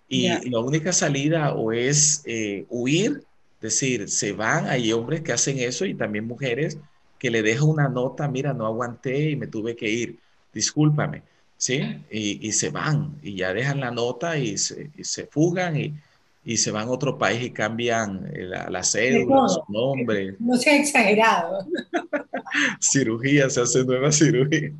Y 0.09 0.29
la 0.51 0.61
única 0.61 0.93
salida 0.93 1.55
o 1.55 1.73
es 1.73 2.23
eh, 2.27 2.67
huir, 2.69 3.25
es 3.57 3.61
decir, 3.61 4.09
se 4.09 4.33
van, 4.33 4.69
hay 4.69 4.93
hombres 4.93 5.23
que 5.23 5.33
hacen 5.33 5.59
eso 5.59 5.87
y 5.87 5.95
también 5.95 6.27
mujeres 6.27 6.79
que 7.19 7.31
le 7.31 7.43
dejan 7.43 7.69
una 7.69 7.89
nota, 7.89 8.29
mira, 8.29 8.53
no 8.53 8.67
aguanté 8.67 9.31
y 9.31 9.37
me 9.37 9.47
tuve 9.47 9.75
que 9.75 9.89
ir, 9.89 10.19
discúlpame, 10.53 11.23
¿sí? 11.65 11.81
Y, 12.11 12.53
se 12.53 12.69
van 12.69 13.15
y 13.23 13.37
ya 13.37 13.55
dejan 13.55 13.81
la 13.81 13.91
nota 13.91 14.37
y 14.37 14.59
se, 14.59 14.91
se 15.03 15.27
fugan 15.27 15.81
y, 15.81 15.95
y, 16.45 16.59
se 16.59 16.71
van 16.71 16.89
a 16.89 16.91
otro 16.91 17.17
país 17.17 17.43
y 17.43 17.51
cambian 17.53 18.31
la, 18.35 18.69
la 18.69 18.83
cédula, 18.83 19.49
su 19.49 19.65
nombre. 19.73 20.37
No 20.41 20.57
sea 20.57 20.77
exagerado. 20.77 21.67
cirugía, 22.81 23.49
se 23.49 23.63
hace 23.63 23.83
nueva 23.83 24.13
cirugía. 24.13 24.73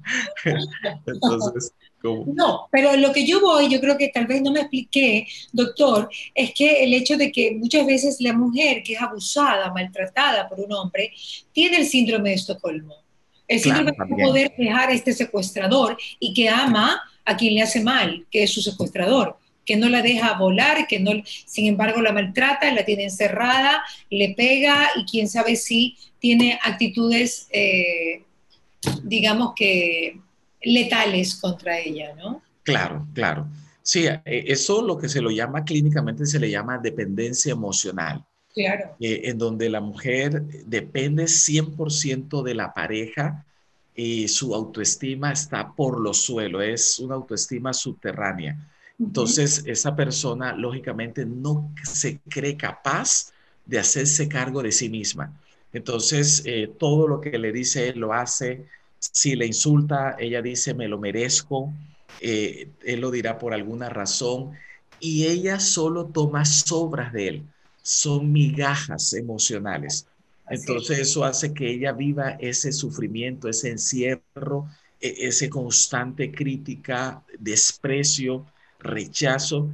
Entonces, 1.07 1.73
no, 2.03 2.69
pero 2.71 2.95
lo 2.99 3.15
que 3.15 3.27
yo 3.27 3.41
voy, 3.41 3.71
yo 3.71 3.81
creo 3.81 3.97
que 3.97 4.09
tal 4.09 4.27
vez 4.27 4.43
no 4.43 4.53
me 4.53 4.61
expliqué, 4.61 5.27
doctor, 5.53 6.11
es 6.35 6.53
que 6.53 6.85
el 6.85 6.93
hecho 6.93 7.17
de 7.17 7.33
que 7.33 7.53
muchas 7.53 7.87
veces 7.87 8.21
la 8.21 8.35
mujer 8.35 8.83
que 8.83 8.93
es 8.93 9.01
abusada, 9.01 9.73
maltratada 9.73 10.47
por 10.47 10.61
un 10.61 10.71
hombre, 10.75 11.15
tiene 11.53 11.79
el 11.79 11.87
síndrome 11.87 12.29
de 12.29 12.35
Estocolmo. 12.35 13.04
El 13.47 13.61
síndrome 13.61 13.93
de 13.93 14.25
poder 14.25 14.55
dejar 14.57 14.89
a 14.91 14.93
este 14.93 15.13
secuestrador 15.13 15.97
y 16.19 16.33
que 16.33 16.49
ama 16.49 17.01
a 17.25 17.37
quien 17.37 17.55
le 17.55 17.63
hace 17.63 17.83
mal, 17.83 18.27
que 18.31 18.43
es 18.45 18.53
su 18.53 18.63
secuestrador 18.63 19.37
que 19.65 19.77
no 19.77 19.89
la 19.89 20.03
deja 20.03 20.39
volar, 20.39 20.87
que 20.87 21.01
no, 21.01 21.13
sin 21.47 21.67
embargo 21.67 22.01
la 22.03 22.13
maltrata, 22.13 22.73
la 22.73 22.85
tiene 22.85 23.05
encerrada, 23.05 23.83
le 24.11 24.35
pega 24.35 24.91
y 24.97 25.05
quién 25.05 25.29
sabe 25.29 25.57
si 25.57 25.97
tiene 26.19 26.59
actitudes, 26.63 27.49
eh, 27.51 28.23
digamos 29.03 29.53
que 29.57 30.19
letales 30.63 31.37
contra 31.37 31.79
ella, 31.79 32.15
¿no? 32.15 32.43
Claro, 32.63 33.07
claro. 33.15 33.47
Sí, 33.83 34.07
eh, 34.07 34.23
eso 34.25 34.83
lo 34.83 34.97
que 34.97 35.09
se 35.09 35.21
lo 35.21 35.31
llama 35.31 35.65
clínicamente 35.65 36.25
se 36.27 36.39
le 36.39 36.51
llama 36.51 36.79
dependencia 36.79 37.53
emocional. 37.53 38.25
Claro. 38.55 38.97
Eh, 39.01 39.23
en 39.25 39.39
donde 39.39 39.69
la 39.69 39.81
mujer 39.81 40.43
depende 40.67 41.27
100% 41.27 42.43
de 42.43 42.55
la 42.55 42.73
pareja 42.73 43.45
y 43.97 44.29
su 44.29 44.55
autoestima 44.55 45.33
está 45.33 45.73
por 45.73 46.01
los 46.01 46.19
suelos, 46.23 46.63
es 46.63 46.99
una 47.01 47.17
autoestima 47.17 47.73
subterránea. 47.73 48.57
Entonces, 48.99 49.65
esa 49.67 49.97
persona 49.97 50.53
lógicamente 50.53 51.25
no 51.27 51.73
se 51.83 52.21
cree 52.29 52.57
capaz 52.57 53.33
de 53.67 53.79
hacerse 53.79 54.29
cargo 54.29 54.63
de 54.63 54.71
sí 54.71 54.89
misma. 54.89 55.33
Entonces, 55.73 56.43
eh, 56.45 56.71
todo 56.79 57.09
lo 57.09 57.21
que 57.21 57.37
le 57.39 57.51
dice 57.51 57.89
él 57.89 57.99
lo 57.99 58.13
hace, 58.13 58.67
si 58.99 59.35
le 59.35 59.47
insulta, 59.47 60.17
ella 60.19 60.41
dice, 60.43 60.75
me 60.75 60.89
lo 60.89 60.99
merezco. 60.99 61.73
Eh, 62.21 62.69
él 62.85 63.01
lo 63.01 63.11
dirá 63.11 63.39
por 63.39 63.53
alguna 63.53 63.89
razón. 63.89 64.53
Y 65.01 65.27
ella 65.27 65.59
solo 65.59 66.07
toma 66.07 66.45
sobras 66.45 67.13
de 67.13 67.29
él. 67.29 67.43
Son 67.85 68.33
migajas 68.33 69.13
emocionales. 69.13 70.07
Entonces 70.49 70.99
eso 70.99 71.25
hace 71.25 71.53
que 71.53 71.71
ella 71.71 71.93
viva 71.93 72.31
ese 72.41 72.73
sufrimiento, 72.73 73.49
ese 73.49 73.71
encierro, 73.71 74.69
e, 75.01 75.29
ese 75.29 75.51
constante 75.51 76.33
crítica, 76.33 77.23
desprecio, 77.39 78.47
rechazo. 78.79 79.71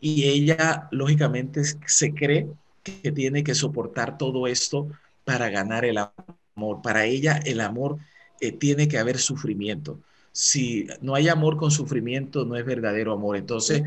Y 0.00 0.24
ella, 0.24 0.88
lógicamente, 0.90 1.62
se 1.86 2.12
cree 2.12 2.48
que 2.82 3.10
tiene 3.12 3.42
que 3.42 3.54
soportar 3.54 4.18
todo 4.18 4.46
esto 4.46 4.88
para 5.24 5.48
ganar 5.48 5.86
el 5.86 5.96
amor. 5.96 6.82
Para 6.82 7.06
ella, 7.06 7.38
el 7.38 7.60
amor 7.60 7.98
eh, 8.40 8.52
tiene 8.52 8.88
que 8.88 8.98
haber 8.98 9.18
sufrimiento. 9.18 10.00
Si 10.32 10.86
no 11.00 11.14
hay 11.14 11.28
amor 11.28 11.56
con 11.56 11.70
sufrimiento, 11.70 12.44
no 12.44 12.56
es 12.56 12.66
verdadero 12.66 13.12
amor. 13.12 13.36
Entonces, 13.36 13.82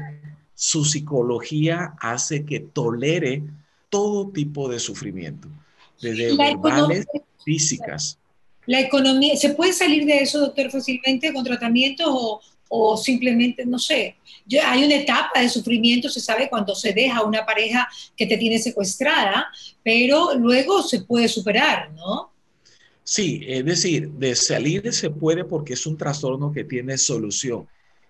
su 0.56 0.86
psicología 0.86 1.94
hace 2.00 2.46
que 2.46 2.60
tolere 2.60 3.44
todo 3.90 4.30
tipo 4.30 4.70
de 4.70 4.80
sufrimiento, 4.80 5.48
desde 6.02 6.36
verbales, 6.36 7.06
físicas. 7.44 8.18
La 8.66 8.82
economía, 8.82 9.36
¿se 9.38 9.52
puede 9.52 9.74
salir 9.74 10.06
de 10.06 10.20
eso, 10.20 10.40
doctor, 10.40 10.70
fácilmente 10.70 11.32
con 11.34 11.44
tratamiento 11.44 12.04
o, 12.08 12.42
o 12.70 12.98
simplemente, 12.98 13.66
no 13.66 13.80
sé, 13.80 14.18
hay 14.64 14.84
una 14.84 14.96
etapa 14.96 15.42
de 15.42 15.50
sufrimiento, 15.50 16.10
se 16.10 16.20
sabe 16.20 16.50
cuando 16.50 16.76
se 16.76 16.94
deja 16.94 17.24
una 17.24 17.46
pareja 17.46 17.88
que 18.16 18.26
te 18.26 18.38
tiene 18.38 18.60
secuestrada, 18.60 19.48
pero 19.84 20.36
luego 20.36 20.84
se 20.84 21.02
puede 21.02 21.28
superar, 21.28 21.92
¿no? 21.94 22.32
Sí, 23.04 23.42
es 23.48 23.64
decir, 23.64 24.10
de 24.10 24.36
salir 24.36 24.92
se 24.94 25.10
puede 25.10 25.46
porque 25.46 25.74
es 25.74 25.86
un 25.86 25.98
trastorno 25.98 26.52
que 26.52 26.66
tiene 26.66 26.98
solución. 26.98 27.68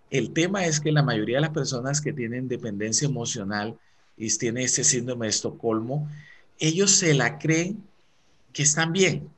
El 0.09 0.31
tema 0.33 0.65
es 0.65 0.79
que 0.79 0.91
la 0.91 1.03
mayoría 1.03 1.37
de 1.37 1.41
las 1.41 1.51
personas 1.51 2.01
que 2.01 2.13
tienen 2.13 2.47
dependencia 2.47 3.05
emocional 3.05 3.77
y 4.17 4.35
tienen 4.37 4.63
ese 4.63 4.83
síndrome 4.83 5.27
de 5.27 5.31
Estocolmo, 5.31 6.09
ellos 6.59 6.91
se 6.91 7.13
la 7.13 7.37
creen 7.37 7.83
que 8.51 8.63
están 8.63 8.91
bien. 8.91 9.29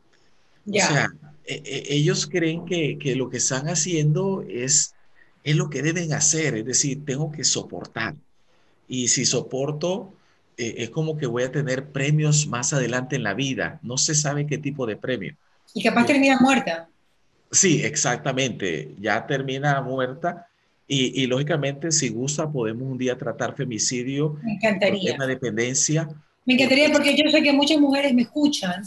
O 0.67 0.73
sea, 0.73 1.09
e, 1.45 1.61
e, 1.65 1.95
ellos 1.95 2.27
creen 2.27 2.65
que, 2.65 2.97
que, 2.97 3.15
lo 3.15 3.29
que 3.29 3.37
están 3.37 3.67
haciendo 3.67 4.45
es, 4.47 4.93
es 5.43 5.55
lo 5.55 5.69
que 5.69 5.81
deben 5.81 6.13
hacer, 6.13 6.55
es 6.55 6.65
decir, 6.65 7.03
tengo 7.05 7.31
que 7.31 7.43
soportar. 7.43 8.15
Y 8.87 9.09
si 9.09 9.25
soporto, 9.25 10.13
eh, 10.59 10.83
es 10.83 10.89
como 10.89 11.17
que 11.17 11.25
voy 11.25 11.43
a 11.43 11.51
tener 11.51 11.89
premios 11.91 12.47
más 12.47 12.73
adelante 12.73 13.15
en 13.15 13.23
la 13.23 13.33
vida. 13.33 13.79
No 13.81 13.97
se 13.97 14.13
sabe 14.13 14.45
qué 14.45 14.57
tipo 14.57 14.85
de 14.85 14.97
premio. 14.97 15.35
Y 15.73 15.83
capaz 15.83 16.05
termina 16.05 16.37
muerta. 16.39 16.89
Sí, 17.51 17.81
exactamente. 17.83 18.93
Ya 18.99 19.25
termina 19.25 19.81
muerta. 19.81 20.47
Y, 20.91 21.27
lógicamente, 21.27 21.91
si 21.91 22.09
gusta, 22.09 22.51
podemos 22.51 22.91
un 22.91 22.97
día 22.97 23.15
tratar 23.15 23.55
femicidio. 23.55 24.39
Me 24.43 24.53
encantaría. 24.53 25.11
Tema 25.11 25.27
dependencia. 25.27 26.09
Me 26.45 26.55
encantaría 26.55 26.91
porque 26.91 27.15
yo 27.15 27.29
sé 27.29 27.43
que 27.43 27.53
muchas 27.53 27.77
mujeres 27.77 28.11
me 28.11 28.23
escuchan 28.23 28.81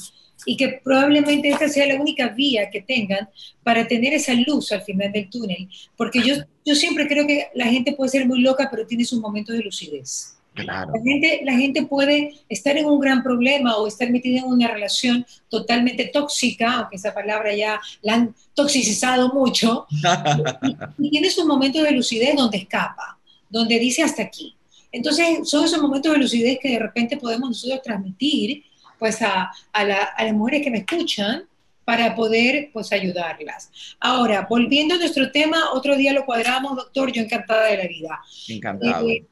y 0.45 0.57
que 0.57 0.81
probablemente 0.83 1.49
esta 1.49 1.69
sea 1.69 1.87
la 1.87 2.01
única 2.01 2.27
vía 2.31 2.69
que 2.71 2.83
tengan 2.83 3.29
para 3.63 3.87
tener 3.87 4.15
esa 4.15 4.35
luz 4.35 4.73
al 4.73 4.83
final 4.83 5.13
del 5.13 5.31
túnel. 5.31 5.69
Porque 5.97 6.21
yo, 6.23 6.35
yo 6.67 6.75
siempre 6.75 7.07
creo 7.07 7.25
que 7.25 7.47
la 7.55 7.67
gente 7.67 7.93
puede 7.93 8.11
ser 8.11 8.27
muy 8.27 8.41
loca, 8.41 8.67
pero 8.69 8.85
tiene 8.85 9.05
sus 9.05 9.21
momentos 9.21 9.57
de 9.57 9.63
lucidez. 9.63 10.37
La, 10.55 10.87
gente, 11.03 11.41
la 11.45 11.55
gente 11.55 11.87
puede 11.87 12.35
estar 12.49 12.77
en 12.77 12.85
un 12.85 13.01
gran 13.01 13.23
problema 13.23 13.77
o 13.77 13.87
estar 13.87 14.11
metida 14.11 14.41
en 14.41 14.45
una 14.45 14.69
relación 14.69 15.25
totalmente 15.49 16.11
tóxica, 16.13 16.75
aunque 16.75 16.97
esa 16.97 17.15
palabra 17.15 17.55
ya 17.55 17.81
la 18.03 18.15
han 18.15 18.35
toxicizado 18.55 19.33
mucho, 19.33 19.87
y, 20.99 21.11
tiene 21.11 21.31
sus 21.31 21.47
momentos 21.47 21.83
de 21.83 21.93
lucidez 21.93 22.37
donde 22.37 22.59
escapa, 22.59 23.19
donde 23.49 23.79
dice 23.79 24.03
hasta 24.03 24.23
aquí. 24.23 24.55
Entonces, 24.91 25.49
son 25.49 25.65
esos 25.65 25.81
momentos 25.81 26.13
de 26.13 26.19
lucidez 26.19 26.59
que 26.61 26.73
de 26.73 26.79
repente 26.79 27.17
podemos 27.17 27.49
nosotros 27.49 27.81
transmitir 27.83 28.65
pues, 28.99 29.23
a, 29.23 29.51
a, 29.73 29.85
las 29.85 30.35
mujeres 30.35 30.63
que 30.63 30.71
me 30.71 30.79
escuchan 30.79 31.45
para 31.85 32.15
poder 32.15 32.71
pues 32.73 32.93
ayudarlas. 32.93 33.71
Ahora, 33.99 34.47
volviendo 34.49 34.95
a 34.95 34.99
nuestro 34.99 35.33
tema, 35.33 35.73
otro 35.73 35.97
día 35.97 36.13
lo 36.13 36.27
cuadramos, 36.27 36.77
doctor, 36.77 37.11
yo 37.11 37.23
encantada 37.23 37.69
de 37.69 37.77
la 37.79 37.89
vida. 37.89 38.21
Encantado. 38.49 39.09
Eh, 39.09 39.25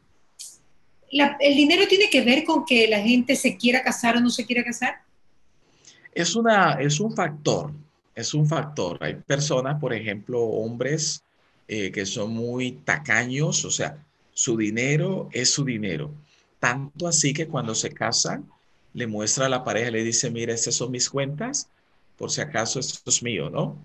¿el 1.10 1.56
dinero 1.56 1.86
tiene 1.88 2.08
que 2.08 2.22
ver 2.22 2.44
con 2.44 2.64
que 2.64 2.88
la 2.88 3.00
gente 3.00 3.36
se 3.36 3.56
quiera 3.56 3.82
casar 3.82 4.16
o 4.16 4.20
no 4.20 4.30
se 4.30 4.46
quiera 4.46 4.64
casar? 4.64 5.02
Es, 6.12 6.36
una, 6.36 6.74
es 6.74 7.00
un 7.00 7.14
factor, 7.14 7.72
es 8.14 8.34
un 8.34 8.46
factor. 8.46 8.98
Hay 9.00 9.14
personas, 9.14 9.80
por 9.80 9.92
ejemplo, 9.92 10.40
hombres 10.40 11.22
eh, 11.68 11.90
que 11.92 12.06
son 12.06 12.32
muy 12.32 12.72
tacaños, 12.72 13.64
o 13.64 13.70
sea, 13.70 14.04
su 14.32 14.56
dinero 14.56 15.28
es 15.32 15.50
su 15.50 15.64
dinero. 15.64 16.12
Tanto 16.58 17.06
así 17.06 17.32
que 17.32 17.48
cuando 17.48 17.74
se 17.74 17.92
casan, 17.92 18.48
le 18.92 19.06
muestra 19.06 19.46
a 19.46 19.48
la 19.48 19.64
pareja, 19.64 19.90
le 19.90 20.02
dice, 20.02 20.30
mira, 20.30 20.52
estas 20.52 20.74
son 20.74 20.90
mis 20.90 21.08
cuentas, 21.08 21.68
por 22.16 22.30
si 22.30 22.40
acaso 22.40 22.80
esto 22.80 23.08
es 23.08 23.22
mío, 23.22 23.50
¿no? 23.50 23.78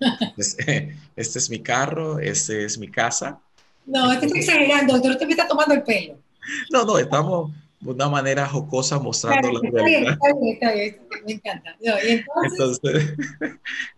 este, 0.36 0.96
este 1.16 1.38
es 1.38 1.50
mi 1.50 1.60
carro, 1.60 2.18
este 2.18 2.64
es 2.64 2.78
mi 2.78 2.88
casa. 2.88 3.40
No, 3.86 4.12
estoy 4.12 4.30
exagerando, 4.34 4.94
doctor, 4.94 5.12
usted 5.12 5.26
me 5.26 5.32
está 5.32 5.48
tomando 5.48 5.74
el 5.74 5.82
pelo. 5.82 6.18
No, 6.72 6.84
no, 6.84 6.98
estamos, 6.98 7.52
una 7.84 8.08
manera 8.08 8.46
jocosa 8.46 8.98
mostrando 8.98 9.52
la 9.52 9.70
realidad. 9.70 10.18
me 11.24 11.32
encanta. 11.32 11.76
entonces, 12.42 13.14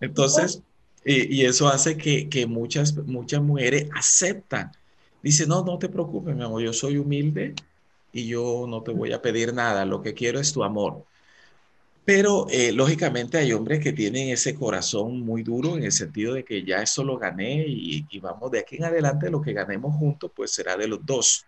entonces, 0.01 0.63
y, 1.05 1.45
eso 1.45 1.69
hace 1.69 1.97
que, 1.97 2.29
que, 2.29 2.47
muchas, 2.47 2.97
muchas 2.97 3.41
mujeres 3.43 3.89
aceptan. 3.95 4.73
Dice, 5.23 5.47
no, 5.47 5.65
no 5.65 5.79
te 5.79 5.89
preocupes, 5.89 6.35
mi 6.35 6.45
amor, 6.45 6.63
yo 6.63 6.73
soy 6.73 6.97
humilde 6.97 7.55
y 8.13 8.27
yo 8.27 8.67
no 8.69 8.83
te 8.83 8.93
voy 8.93 9.13
a 9.13 9.23
pedir 9.23 9.53
nada, 9.53 9.85
lo 9.85 10.03
que 10.03 10.15
quiero 10.15 10.39
es 10.41 10.53
tu 10.53 10.63
amor. 10.63 11.05
Pero 12.05 12.47
eh, 12.49 12.73
lógicamente 12.73 13.37
hay 13.37 13.53
hombres 13.53 13.81
que 13.81 13.93
tienen 13.93 14.31
ese 14.31 14.55
corazón 14.55 15.21
muy 15.21 15.43
duro 15.43 15.77
en 15.77 15.85
el 15.85 15.93
sentido 15.93 16.33
de 16.33 16.43
que 16.43 16.65
ya 16.65 16.81
eso 16.81 17.05
lo 17.05 17.19
gané 17.19 17.67
y, 17.69 18.07
y, 18.09 18.19
vamos 18.19 18.51
de 18.51 18.61
aquí 18.61 18.77
en 18.77 18.85
adelante 18.85 19.29
lo 19.29 19.43
que 19.43 19.53
ganemos 19.53 19.95
juntos 19.95 20.31
pues 20.35 20.51
será 20.51 20.77
de 20.77 20.89
los 20.89 21.05
dos. 21.05 21.45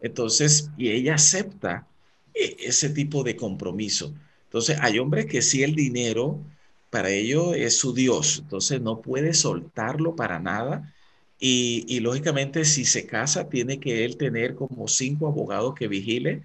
Entonces, 0.00 0.70
y 0.76 0.90
ella 0.90 1.14
acepta 1.14 1.86
eh, 2.34 2.56
ese 2.60 2.90
tipo 2.90 3.22
de 3.24 3.36
compromiso. 3.36 4.14
Entonces, 4.44 4.78
hay 4.80 4.98
hombres 4.98 5.26
que 5.26 5.42
sí 5.42 5.62
el 5.62 5.74
dinero 5.74 6.40
para 6.90 7.10
ellos 7.10 7.54
es 7.56 7.78
su 7.78 7.92
Dios, 7.92 8.38
entonces 8.42 8.80
no 8.80 9.02
puede 9.02 9.34
soltarlo 9.34 10.16
para 10.16 10.38
nada. 10.38 10.94
Y, 11.38 12.00
lógicamente 12.00 12.64
si 12.64 12.86
se 12.86 13.06
casa 13.06 13.50
tiene 13.50 13.78
que 13.78 14.06
él 14.06 14.16
tener 14.16 14.54
como 14.54 14.88
cinco 14.88 15.26
abogados 15.26 15.74
que 15.74 15.88
vigile 15.88 16.42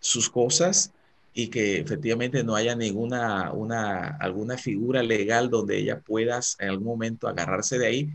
sus 0.00 0.28
cosas 0.28 0.92
y 1.32 1.48
que 1.48 1.78
efectivamente 1.78 2.44
no 2.44 2.54
haya 2.54 2.76
ninguna 2.76 3.52
una, 3.52 4.08
alguna 4.18 4.58
figura 4.58 5.02
legal 5.02 5.48
donde 5.48 5.78
ella 5.78 6.00
pueda 6.00 6.40
en 6.58 6.68
algún 6.68 6.86
momento 6.86 7.26
agarrarse 7.26 7.78
de 7.78 7.86
ahí 7.86 8.10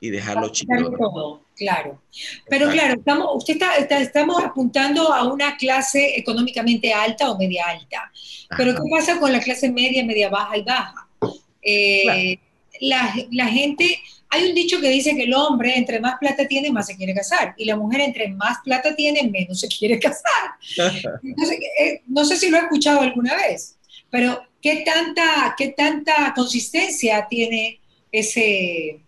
y 0.00 0.08
dejarlo 0.08 0.48
chico. 0.48 1.43
Claro, 1.56 2.02
pero 2.48 2.68
claro, 2.68 2.94
estamos, 2.94 3.28
usted 3.36 3.58
está, 3.78 4.00
estamos 4.00 4.42
apuntando 4.42 5.12
a 5.12 5.32
una 5.32 5.56
clase 5.56 6.18
económicamente 6.18 6.92
alta 6.92 7.30
o 7.30 7.38
media 7.38 7.64
alta. 7.68 8.10
Pero 8.56 8.74
¿qué 8.74 8.82
pasa 8.90 9.20
con 9.20 9.32
la 9.32 9.40
clase 9.40 9.70
media, 9.70 10.04
media 10.04 10.28
baja 10.28 10.56
y 10.56 10.62
baja? 10.62 11.08
Eh, 11.62 12.38
la, 12.80 13.14
la, 13.30 13.46
gente, 13.46 14.00
hay 14.30 14.48
un 14.48 14.54
dicho 14.54 14.80
que 14.80 14.88
dice 14.88 15.14
que 15.14 15.22
el 15.22 15.34
hombre 15.34 15.76
entre 15.76 16.00
más 16.00 16.18
plata 16.18 16.46
tiene, 16.48 16.72
más 16.72 16.86
se 16.86 16.96
quiere 16.96 17.14
casar, 17.14 17.54
y 17.56 17.64
la 17.66 17.76
mujer 17.76 18.00
entre 18.00 18.28
más 18.28 18.58
plata 18.64 18.94
tiene, 18.96 19.22
menos 19.30 19.60
se 19.60 19.68
quiere 19.68 20.00
casar. 20.00 20.54
Entonces, 21.22 21.58
eh, 21.78 22.02
no 22.08 22.24
sé 22.24 22.36
si 22.36 22.50
lo 22.50 22.58
he 22.58 22.62
escuchado 22.62 23.00
alguna 23.00 23.36
vez, 23.36 23.76
pero 24.10 24.42
¿qué 24.60 24.82
tanta, 24.84 25.54
qué 25.56 25.68
tanta 25.68 26.32
consistencia 26.34 27.26
tiene 27.30 27.78
ese, 28.10 29.00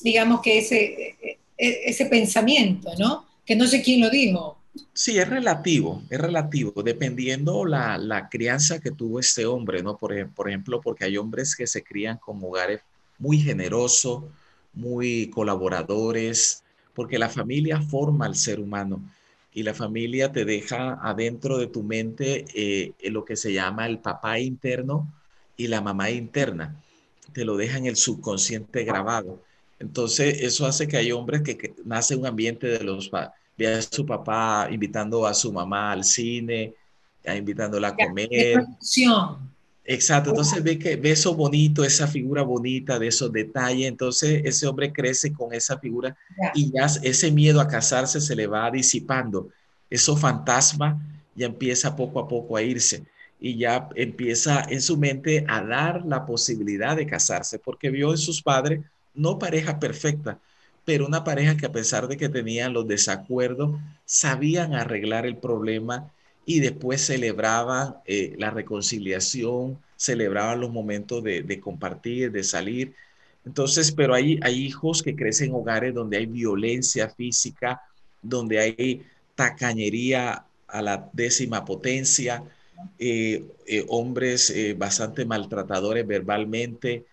digamos 0.00 0.40
que 0.40 0.58
ese, 0.58 1.38
ese 1.56 2.06
pensamiento, 2.06 2.90
¿no? 2.98 3.26
Que 3.44 3.56
no 3.56 3.66
sé 3.66 3.82
quién 3.82 4.00
lo 4.00 4.10
dijo. 4.10 4.58
Sí, 4.92 5.18
es 5.18 5.28
relativo, 5.28 6.02
es 6.10 6.20
relativo, 6.20 6.82
dependiendo 6.82 7.64
la, 7.64 7.96
la 7.96 8.28
crianza 8.28 8.78
que 8.78 8.90
tuvo 8.90 9.20
este 9.20 9.46
hombre, 9.46 9.82
¿no? 9.82 9.96
Por, 9.96 10.30
por 10.30 10.48
ejemplo, 10.48 10.80
porque 10.80 11.04
hay 11.04 11.16
hombres 11.16 11.56
que 11.56 11.66
se 11.66 11.82
crían 11.82 12.18
con 12.18 12.42
hogares 12.42 12.82
muy 13.18 13.38
generosos, 13.38 14.24
muy 14.74 15.30
colaboradores, 15.30 16.62
porque 16.94 17.18
la 17.18 17.28
familia 17.28 17.80
forma 17.80 18.26
al 18.26 18.36
ser 18.36 18.60
humano 18.60 19.02
y 19.52 19.62
la 19.62 19.72
familia 19.72 20.32
te 20.32 20.44
deja 20.44 20.98
adentro 21.02 21.56
de 21.56 21.66
tu 21.66 21.82
mente 21.82 22.44
eh, 22.54 22.92
lo 23.10 23.24
que 23.24 23.36
se 23.36 23.54
llama 23.54 23.86
el 23.86 24.00
papá 24.00 24.38
interno 24.38 25.10
y 25.56 25.68
la 25.68 25.80
mamá 25.80 26.10
interna. 26.10 26.82
Te 27.32 27.44
lo 27.44 27.56
deja 27.56 27.78
en 27.78 27.86
el 27.86 27.96
subconsciente 27.96 28.84
grabado. 28.84 29.42
Entonces, 29.78 30.40
eso 30.40 30.66
hace 30.66 30.88
que 30.88 30.96
hay 30.96 31.12
hombres 31.12 31.42
que, 31.42 31.74
nace 31.84 32.16
un 32.16 32.26
ambiente 32.26 32.66
de 32.66 32.82
los 32.82 33.10
ve 33.58 33.74
a 33.74 33.82
su 33.82 34.04
papá 34.04 34.68
invitando 34.70 35.26
a 35.26 35.34
su 35.34 35.52
mamá 35.52 35.92
al 35.92 36.04
cine, 36.04 36.74
invitándola 37.24 37.88
a 37.88 37.96
comer. 37.96 38.64
Exacto, 39.88 40.30
entonces 40.30 40.64
ve 40.64 40.78
que 40.78 40.96
ve 40.96 41.12
eso 41.12 41.32
bonito, 41.34 41.84
esa 41.84 42.08
figura 42.08 42.42
bonita 42.42 42.98
de 42.98 43.06
esos 43.06 43.32
detalles, 43.32 43.86
entonces 43.86 44.42
ese 44.44 44.66
hombre 44.66 44.92
crece 44.92 45.32
con 45.32 45.54
esa 45.54 45.78
figura 45.78 46.16
y 46.54 46.72
ya 46.72 46.86
ese 47.04 47.30
miedo 47.30 47.60
a 47.60 47.68
casarse 47.68 48.20
se 48.20 48.34
le 48.34 48.48
va 48.48 48.68
disipando, 48.68 49.48
eso 49.88 50.16
fantasma 50.16 51.00
ya 51.36 51.46
empieza 51.46 51.94
poco 51.94 52.18
a 52.18 52.26
poco 52.26 52.56
a 52.56 52.62
irse 52.62 53.04
y 53.38 53.58
ya 53.58 53.88
empieza 53.94 54.66
en 54.68 54.82
su 54.82 54.96
mente 54.96 55.44
a 55.46 55.62
dar 55.62 56.04
la 56.04 56.26
posibilidad 56.26 56.96
de 56.96 57.06
casarse 57.06 57.60
porque 57.60 57.88
vio 57.88 58.10
en 58.10 58.18
sus 58.18 58.42
padres 58.42 58.80
no 59.16 59.38
pareja 59.38 59.78
perfecta, 59.78 60.38
pero 60.84 61.06
una 61.06 61.24
pareja 61.24 61.56
que 61.56 61.66
a 61.66 61.72
pesar 61.72 62.06
de 62.06 62.16
que 62.16 62.28
tenían 62.28 62.72
los 62.72 62.86
desacuerdos, 62.86 63.80
sabían 64.04 64.74
arreglar 64.74 65.26
el 65.26 65.36
problema 65.36 66.12
y 66.44 66.60
después 66.60 67.00
celebraban 67.00 67.96
eh, 68.06 68.36
la 68.38 68.50
reconciliación, 68.50 69.78
celebraban 69.96 70.60
los 70.60 70.70
momentos 70.70 71.24
de, 71.24 71.60
compartir, 71.60 72.30
de 72.30 72.44
salir. 72.44 72.94
Entonces, 73.44 73.90
pero 73.90 74.14
hay, 74.14 74.38
hay 74.42 74.64
hijos 74.64 75.02
que 75.02 75.16
crecen 75.16 75.48
en 75.48 75.54
hogares 75.56 75.92
donde 75.92 76.18
hay 76.18 76.26
violencia 76.26 77.08
física, 77.08 77.82
donde 78.22 78.60
hay 78.60 79.02
tacañería 79.34 80.44
a 80.68 80.82
la 80.82 81.10
décima 81.12 81.64
potencia, 81.64 82.44
eh, 82.98 83.44
eh, 83.66 83.84
hombres 83.88 84.54
bastante 84.76 85.24
maltratadores 85.24 86.06
verbalmente, 86.06 87.06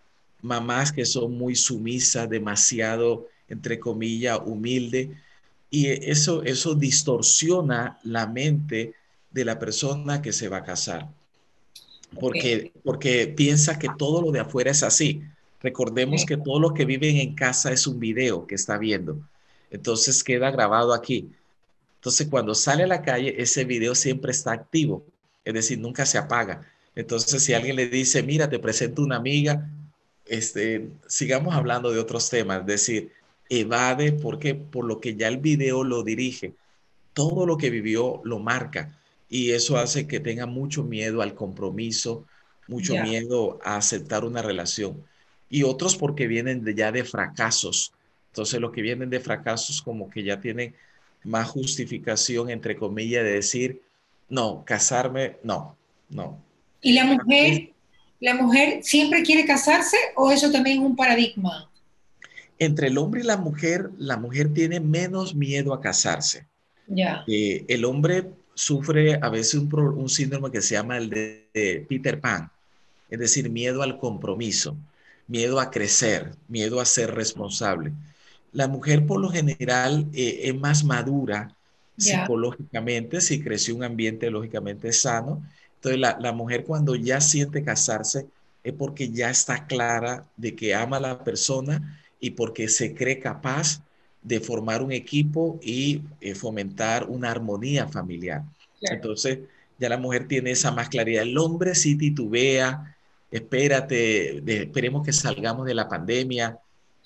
mamás 0.44 0.92
que 0.92 1.06
son 1.06 1.36
muy 1.36 1.56
sumisas, 1.56 2.30
demasiado, 2.30 3.28
entre 3.48 3.80
comillas, 3.80 4.40
humilde, 4.46 5.12
y 5.70 5.88
eso, 5.88 6.44
eso 6.44 6.76
distorsiona 6.76 7.98
la 8.04 8.28
mente 8.28 8.94
de 9.32 9.46
la 9.46 9.58
persona 9.58 10.22
que 10.22 10.32
se 10.32 10.50
va 10.50 10.58
a 10.58 10.64
casar, 10.64 11.10
porque, 12.20 12.72
porque 12.84 13.28
piensa 13.28 13.80
que 13.80 13.90
todo 13.98 14.22
lo 14.22 14.32
de 14.32 14.42
afuera 14.42 14.70
es 14.70 14.84
así. 14.84 15.24
Recordemos 15.62 16.26
que 16.26 16.38
todo 16.38 16.60
lo 16.60 16.74
que 16.74 16.86
viven 16.86 17.18
en 17.18 17.34
casa 17.34 17.72
es 17.72 17.88
un 17.88 18.00
video 18.00 18.46
que 18.46 18.56
está 18.56 18.78
viendo, 18.78 19.18
entonces 19.72 20.24
queda 20.24 20.52
grabado 20.52 20.94
aquí. 20.94 21.32
Entonces, 21.96 22.28
cuando 22.30 22.54
sale 22.54 22.84
a 22.84 22.88
la 22.88 23.02
calle, 23.02 23.34
ese 23.42 23.64
video 23.64 23.96
siempre 23.96 24.32
está 24.32 24.52
activo, 24.52 25.06
es 25.46 25.54
decir, 25.54 25.80
nunca 25.80 26.06
se 26.06 26.18
apaga. 26.18 26.68
Entonces, 26.96 27.42
si 27.42 27.54
alguien 27.54 27.78
le 27.78 27.88
dice, 27.88 28.22
mira, 28.22 28.50
te 28.50 28.60
presento 28.60 29.02
una 29.02 29.16
amiga, 29.16 29.72
este, 30.26 30.90
sigamos 31.08 31.56
hablando 31.56 31.92
de 31.92 32.00
otros 32.00 32.30
temas, 32.30 32.62
es 32.62 32.66
decir, 32.66 33.12
evade 33.50 34.14
porque 34.14 34.56
por 34.56 34.86
lo 34.86 35.00
que 35.00 35.16
ya 35.16 35.28
el 35.28 35.38
video 35.38 35.84
lo 35.84 36.04
dirige, 36.04 36.54
todo 37.14 37.46
lo 37.46 37.58
que 37.58 37.70
vivió 37.70 38.22
lo 38.24 38.40
marca 38.40 38.98
y 39.30 39.52
eso 39.52 39.78
hace 39.78 40.08
que 40.08 40.20
tenga 40.20 40.46
mucho 40.46 40.84
miedo 40.84 41.22
al 41.22 41.36
compromiso, 41.36 42.26
mucho 42.68 42.96
miedo 42.96 43.60
a 43.64 43.78
aceptar 43.78 44.24
una 44.26 44.42
relación 44.42 45.04
y 45.50 45.64
otros 45.64 45.96
porque 45.96 46.28
vienen 46.28 46.64
de, 46.64 46.74
ya 46.74 46.92
de 46.92 47.04
fracasos. 47.04 47.94
Entonces, 48.32 48.60
los 48.60 48.72
que 48.72 48.82
vienen 48.82 49.12
de 49.12 49.20
fracasos 49.20 49.82
como 49.84 50.10
que 50.10 50.24
ya 50.24 50.42
tienen 50.42 50.74
más 51.24 51.50
justificación, 51.50 52.50
entre 52.50 52.76
comillas, 52.76 53.24
de 53.24 53.34
decir, 53.34 53.82
no, 54.30 54.64
casarme, 54.66 55.38
no, 55.44 55.78
no. 56.10 56.44
¿Y 56.82 56.94
la 56.94 57.06
mujer 57.06 57.73
¿La 58.24 58.36
mujer 58.36 58.80
siempre 58.84 59.22
quiere 59.22 59.44
casarse 59.44 59.98
o 60.16 60.32
eso 60.32 60.50
también 60.50 60.80
es 60.80 60.86
un 60.86 60.96
paradigma? 60.96 61.70
Entre 62.58 62.88
el 62.88 62.98
hombre 62.98 63.20
y 63.20 63.26
la 63.26 63.36
mujer, 63.36 63.90
la 63.98 64.16
mujer 64.16 64.54
tiene 64.54 64.80
menos 64.80 65.36
miedo 65.36 65.74
a 65.74 65.82
casarse. 65.82 66.48
Ya. 66.88 67.26
Eh, 67.28 67.66
el 67.68 67.84
hombre 67.84 68.30
sufre 68.54 69.20
a 69.22 69.28
veces 69.28 69.56
un, 69.56 70.08
síndrome 70.08 70.52
que 70.52 70.62
se 70.62 70.76
llama 70.76 70.96
el 70.96 71.10
de, 71.10 71.86
Peter 71.90 72.22
Pan, 72.22 72.50
es 73.10 73.20
decir, 73.20 73.50
miedo 73.50 73.84
al 73.84 74.00
compromiso, 74.00 74.78
miedo 75.28 75.60
a 75.60 75.70
crecer, 75.70 76.32
miedo 76.48 76.80
a 76.80 76.86
ser 76.86 77.14
responsable. 77.14 77.92
La 78.54 78.70
mujer 78.70 79.06
por 79.06 79.20
lo 79.20 79.32
general 79.32 80.08
eh, 80.14 80.44
es 80.44 80.56
más 80.56 80.86
madura 80.86 81.54
psicológicamente, 81.98 83.20
si 83.20 83.44
creció 83.44 83.76
un 83.76 83.84
ambiente 83.84 84.32
lógicamente 84.32 84.94
sano 84.94 85.44
entonces, 85.84 86.16
la, 86.22 86.32
mujer 86.32 86.64
cuando 86.64 86.96
ya 86.96 87.20
siente 87.20 87.62
casarse 87.62 88.28
es 88.64 88.74
porque 88.74 89.10
ya 89.10 89.30
está 89.30 89.68
clara 89.68 90.26
de 90.38 90.56
que 90.56 90.74
ama 90.74 90.96
a 90.96 91.02
la 91.02 91.24
persona 91.26 92.00
y 92.22 92.32
porque 92.32 92.70
se 92.70 92.96
cree 92.96 93.20
capaz 93.20 93.82
de 94.22 94.40
formar 94.40 94.82
un 94.82 94.94
equipo 94.94 95.60
y 95.62 96.02
eh, 96.22 96.36
fomentar 96.36 97.10
una 97.10 97.32
armonía 97.32 97.90
familiar. 97.90 98.44
Entonces, 98.80 99.40
ya 99.78 99.90
la 99.90 99.98
mujer 99.98 100.26
tiene 100.30 100.52
esa 100.52 100.72
más 100.72 100.88
claridad. 100.88 101.24
El 101.24 101.38
hombre 101.38 101.76
sí 101.76 101.98
titubea, 101.98 102.96
espérate, 103.30 104.38
esperemos 104.62 105.06
que 105.06 105.12
salgamos 105.12 105.66
de 105.66 105.74
la 105.74 105.90
pandemia 105.90 106.58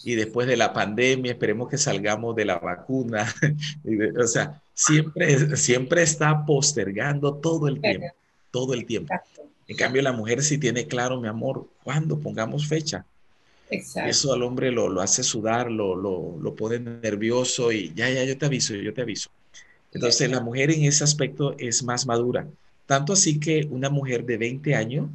y 0.04 0.14
después 0.14 0.48
de 0.48 0.58
la 0.58 0.72
pandemia 0.72 1.32
esperemos 1.32 1.68
que 1.68 1.80
salgamos 1.80 2.36
de 2.36 2.46
la 2.46 2.60
vacuna. 2.60 3.26
o 4.22 4.28
sea, 4.28 4.62
siempre, 4.76 5.58
siempre 5.58 6.04
está 6.04 6.46
postergando 6.46 7.34
todo 7.38 7.68
el 7.68 7.82
tiempo 7.82 8.14
todo 8.52 8.74
el 8.74 8.86
tiempo. 8.86 9.14
En 9.68 9.76
cambio, 9.76 10.02
la 10.02 10.14
mujer 10.14 10.44
sí 10.44 10.58
tiene 10.58 10.88
claro, 10.88 11.20
mi 11.20 11.28
amor, 11.28 11.68
cuando 11.84 12.20
pongamos 12.20 12.68
fecha. 12.68 13.06
Eso 13.70 14.34
al 14.34 14.44
hombre 14.44 14.72
lo, 14.72 14.88
lo 14.88 15.02
hace 15.02 15.24
sudar, 15.24 15.70
lo, 15.70 15.96
lo, 15.96 16.38
lo, 16.40 16.56
pone 16.56 16.80
nervioso 16.80 17.72
y 17.74 17.94
ya, 17.94 18.10
ya, 18.10 18.24
yo 18.24 18.38
te 18.38 18.46
aviso, 18.46 18.74
yo 18.76 18.94
te 18.94 19.02
aviso. 19.02 19.30
Entonces 19.92 20.30
la 20.30 20.40
mujer 20.40 20.72
en 20.72 20.84
ese 20.84 21.04
aspecto 21.04 21.54
es 21.58 21.84
más 21.84 22.06
madura. 22.06 22.48
Tanto 22.86 23.12
así 23.12 23.40
que 23.40 23.68
una 23.70 23.90
mujer 23.90 24.26
de 24.26 24.38
20 24.38 24.74
años 24.74 25.10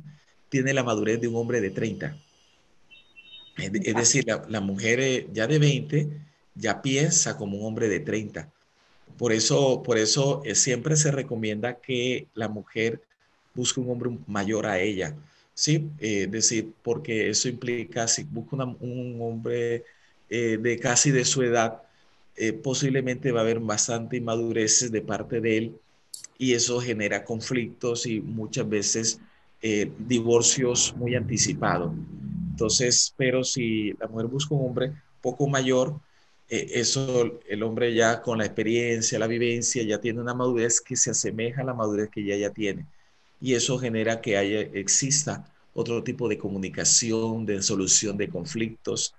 tiene 0.51 0.75
la 0.75 0.83
madurez 0.83 1.19
de 1.21 1.29
un 1.29 1.37
hombre 1.37 1.63
de 1.63 1.71
30. 1.71 2.15
Es, 3.57 3.95
decir, 3.95 4.27
la, 4.27 4.61
mujer 4.61 5.01
eh, 5.01 5.29
ya 5.33 5.47
de 5.47 5.59
20 5.59 6.09
ya 6.55 6.83
piensa 6.83 7.37
como 7.37 7.59
un 7.59 7.67
hombre 7.67 7.89
de 7.89 8.01
30. 8.01 8.51
Por 9.17 9.33
eso, 9.33 9.83
por 9.83 9.99
eso 9.99 10.43
eh, 10.45 10.55
siempre 10.55 10.97
se 10.97 11.11
recomienda 11.11 11.81
que 11.81 12.29
la 12.35 12.49
mujer 12.49 13.03
busque 13.55 13.81
un 13.81 13.91
hombre 13.91 14.11
mayor 14.27 14.67
a 14.67 14.81
ella. 14.81 15.15
Sí, 15.55 15.91
eh, 15.99 16.27
decir, 16.29 16.73
porque 16.83 17.29
eso 17.31 17.49
implica, 17.49 18.09
si 18.09 18.25
busca 18.25 18.57
un 18.57 19.19
hombre 19.21 19.85
de 20.29 20.79
casi 20.81 21.11
de 21.11 21.27
su 21.27 21.43
edad, 21.43 21.83
posiblemente 22.63 23.33
va 23.33 23.41
a 23.41 23.43
haber 23.43 23.61
bastante 23.61 24.17
inmadureces 24.17 24.91
de 24.91 25.03
parte 25.03 25.43
de 25.43 25.59
él 25.59 25.81
y 26.39 26.55
eso 26.55 26.81
genera 26.81 27.23
conflictos 27.23 28.07
y 28.07 28.21
muchas 28.23 28.67
veces 28.67 29.21
divorcios 29.99 30.95
muy 30.97 31.15
anticipados. 31.17 31.93
Entonces, 32.53 33.13
pero 33.17 33.45
si 33.45 33.93
la 33.95 34.09
mujer 34.09 34.27
busca 34.27 34.55
un 34.55 34.67
hombre 34.67 34.93
poco 35.21 35.47
mayor, 35.49 36.01
eh, 36.49 36.67
eso 36.75 37.41
el 37.49 37.63
hombre 37.63 37.95
ya 37.95 38.21
con 38.21 38.39
la 38.39 38.45
experiencia, 38.45 39.19
la 39.19 39.27
vivencia, 39.27 39.83
ya 39.83 39.99
tiene 40.01 40.21
una 40.21 40.35
madurez 40.35 40.81
que 40.81 40.97
se 40.97 41.11
asemeja 41.11 41.63
a 41.63 41.65
la 41.65 41.73
madurez 41.73 42.11
que 42.11 42.21
ella 42.21 42.37
ya 42.37 42.51
tiene. 42.51 42.87
Y 43.43 43.55
eso 43.55 43.77
genera 43.77 44.21
que 44.21 44.37
haya, 44.37 44.61
exista 44.61 45.45
otro 45.75 46.03
tipo 46.05 46.29
de 46.29 46.39
comunicación, 46.39 47.45
de 47.45 47.61
solución 47.61 48.17
de 48.17 48.29
conflictos. 48.29 49.15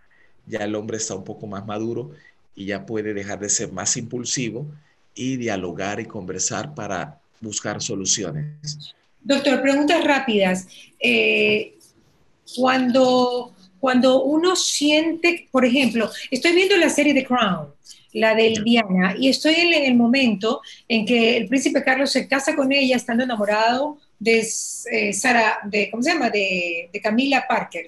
Ya 0.47 0.59
el 0.59 0.75
hombre 0.75 0.97
está 0.97 1.13
un 1.13 1.25
poco 1.25 1.45
más 1.45 1.65
maduro 1.65 2.11
y 2.55 2.65
ya 2.65 2.85
puede 2.85 3.13
dejar 3.13 3.39
de 3.39 3.49
ser 3.49 3.71
más 3.73 3.97
impulsivo 3.97 4.65
y 5.13 5.35
dialogar 5.35 5.99
y 5.99 6.05
conversar 6.05 6.73
para 6.73 7.19
buscar 7.41 7.81
soluciones. 7.81 8.95
Doctor, 9.21 9.61
preguntas 9.61 10.03
rápidas. 10.03 10.67
Eh, 10.99 11.75
cuando, 12.55 13.53
cuando 13.79 14.23
uno 14.23 14.55
siente, 14.55 15.47
por 15.51 15.65
ejemplo, 15.65 16.09
estoy 16.31 16.53
viendo 16.53 16.77
la 16.77 16.89
serie 16.89 17.13
The 17.13 17.25
Crown, 17.25 17.67
la 18.13 18.35
de 18.35 18.53
Diana, 18.63 19.15
y 19.17 19.29
estoy 19.29 19.55
en, 19.55 19.73
el 19.73 19.95
momento 19.95 20.61
en 20.87 21.05
que 21.05 21.35
el 21.37 21.47
príncipe 21.47 21.83
Carlos 21.83 22.11
se 22.11 22.27
casa 22.27 22.55
con 22.55 22.71
ella 22.71 22.95
estando 22.95 23.23
enamorado 23.23 23.97
de 24.23 24.47
eh, 24.91 25.13
Sara, 25.13 25.59
de, 25.65 25.91
¿cómo 25.91 26.01
se 26.01 26.13
llama? 26.13 26.29
De, 26.29 26.89
Camila 27.01 27.45
Parker. 27.47 27.85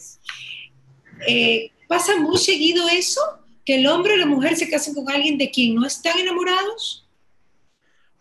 Eh, 1.28 1.72
¿Pasa 1.88 2.18
muy 2.18 2.38
seguido 2.38 2.88
eso? 2.90 3.22
¿Que 3.64 3.76
el 3.76 3.88
hombre 3.88 4.16
y 4.16 4.20
la 4.20 4.26
mujer 4.26 4.56
se 4.58 4.70
casen 4.70 4.94
con 4.94 5.10
alguien 5.10 5.38
de 5.38 5.50
quien 5.50 5.76
no 5.76 5.86
están 5.88 6.20
enamorados? 6.20 7.08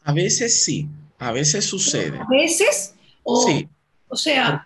A 0.04 0.12
veces 0.12 0.62
sí, 0.62 0.86
a 1.18 1.32
veces 1.32 1.64
sucede. 1.64 2.18
¿A 2.18 2.26
veces? 2.30 2.94
sí, 3.46 3.68
o 4.06 4.16
sea, 4.16 4.64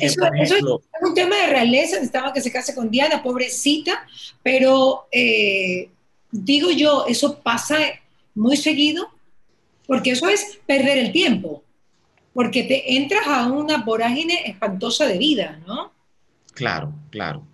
eso, 0.00 0.54
es 0.54 1.08
un 1.08 1.14
tema 1.14 1.36
de 1.36 1.46
realeza, 1.46 1.96
necesitaba 1.96 2.34
que 2.34 2.42
se 2.42 2.52
case 2.52 2.74
con 2.74 2.90
Diana, 2.90 3.22
pobrecita, 3.22 4.06
pero 4.42 5.06
eh, 5.10 5.88
digo 6.30 6.70
yo, 6.70 7.06
eso 7.06 7.38
pasa 7.38 7.78
muy 8.34 8.58
seguido, 8.58 9.08
porque 9.86 10.10
eso 10.10 10.28
es 10.28 10.58
perder 10.66 10.98
el 10.98 11.12
tiempo, 11.12 11.62
porque 12.32 12.64
te 12.64 12.96
entras 12.96 13.26
a 13.26 13.46
una 13.46 13.78
vorágine 13.78 14.48
espantosa 14.48 15.06
de 15.06 15.18
vida, 15.18 15.60
¿no? 15.66 15.92
Claro, 16.54 16.92
claro. 17.10 17.46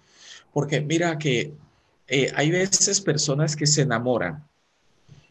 Porque 0.52 0.80
mira 0.80 1.18
que 1.18 1.52
eh, 2.08 2.32
hay 2.34 2.50
veces 2.50 3.00
personas 3.00 3.56
que 3.56 3.66
se 3.66 3.82
enamoran. 3.82 4.46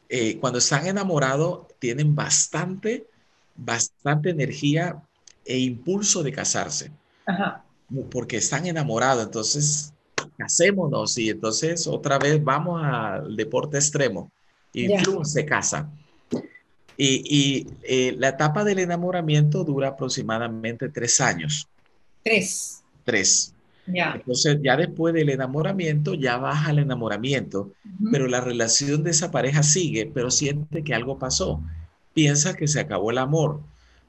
Eh, 0.09 0.37
cuando 0.39 0.59
están 0.59 0.85
enamorados 0.87 1.67
tienen 1.79 2.15
bastante, 2.15 3.07
bastante 3.55 4.29
energía 4.29 5.01
e 5.43 5.57
impulso 5.59 6.23
de 6.23 6.31
casarse. 6.31 6.91
Porque 8.11 8.37
están 8.37 8.65
enamorados, 8.65 9.25
entonces 9.25 9.93
casémonos 10.37 11.17
y 11.17 11.29
entonces 11.29 11.87
otra 11.87 12.17
vez 12.17 12.43
vamos 12.43 12.81
al 12.83 13.35
deporte 13.35 13.77
extremo 13.77 14.31
y 14.73 14.87
se 15.23 15.45
casa. 15.45 15.89
Y, 16.97 17.67
eh, 17.83 18.15
la 18.17 18.29
etapa 18.29 18.63
del 18.63 18.79
enamoramiento 18.79 19.63
dura 19.63 19.89
aproximadamente 19.89 20.89
tres 20.89 21.19
años. 21.19 21.67
Tres. 22.23 22.83
Tres. 23.03 23.53
Entonces 23.87 24.57
ya 24.63 24.77
después 24.77 25.13
del 25.13 25.29
enamoramiento 25.29 26.15
ya 26.15 26.37
baja 26.37 26.71
el 26.71 26.79
enamoramiento, 26.79 27.71
pero 28.11 28.27
la 28.27 28.41
relación 28.41 29.03
de 29.03 29.11
esa 29.11 29.29
pareja 29.29 29.61
sigue, 29.61 30.09
pero 30.11 30.31
siente 30.31 30.83
que 30.83 30.95
algo 30.95 31.19
pasó. 31.19 31.61
Piensa 32.15 32.55
que 32.55 32.67
se 32.67 32.79
acabó 32.79 33.11
el 33.11 33.19
amor 33.19 33.61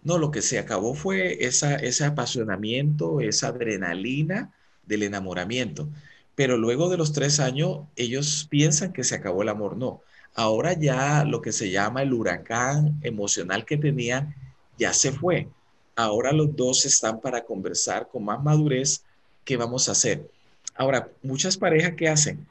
no, 0.06 0.18
lo 0.18 0.30
que 0.30 0.40
se 0.40 0.60
acabó 0.60 0.94
fue 0.94 1.44
esa, 1.46 1.74
ese 1.74 2.04
apasionamiento, 2.04 3.20
esa 3.20 3.48
adrenalina 3.48 4.52
del 4.84 5.02
enamoramiento. 5.02 5.88
Pero 6.36 6.56
luego 6.58 6.88
de 6.88 6.96
los 6.96 7.12
tres 7.12 7.40
años, 7.40 7.80
ellos 7.96 8.46
piensan 8.48 8.92
que 8.92 9.02
se 9.02 9.16
acabó 9.16 9.42
el 9.42 9.48
amor. 9.48 9.76
No, 9.76 10.02
ahora 10.36 10.74
ya 10.74 11.24
lo 11.24 11.40
que 11.40 11.50
se 11.50 11.70
llama 11.70 12.02
el 12.02 12.12
huracán 12.12 13.00
emocional 13.02 13.64
que 13.64 13.78
tenían 13.78 14.34
ya 14.78 14.92
se 14.92 15.10
fue. 15.10 15.48
Ahora 15.96 16.30
los 16.30 16.54
dos 16.54 16.84
están 16.84 17.20
para 17.20 17.42
conversar 17.42 18.06
con 18.08 18.24
más 18.24 18.42
madurez 18.42 19.02
qué 19.44 19.56
vamos 19.56 19.88
a 19.88 19.92
hacer. 19.92 20.30
Ahora, 20.76 21.08
muchas 21.22 21.56
parejas 21.56 21.94
que 21.94 22.08
hacen, 22.08 22.46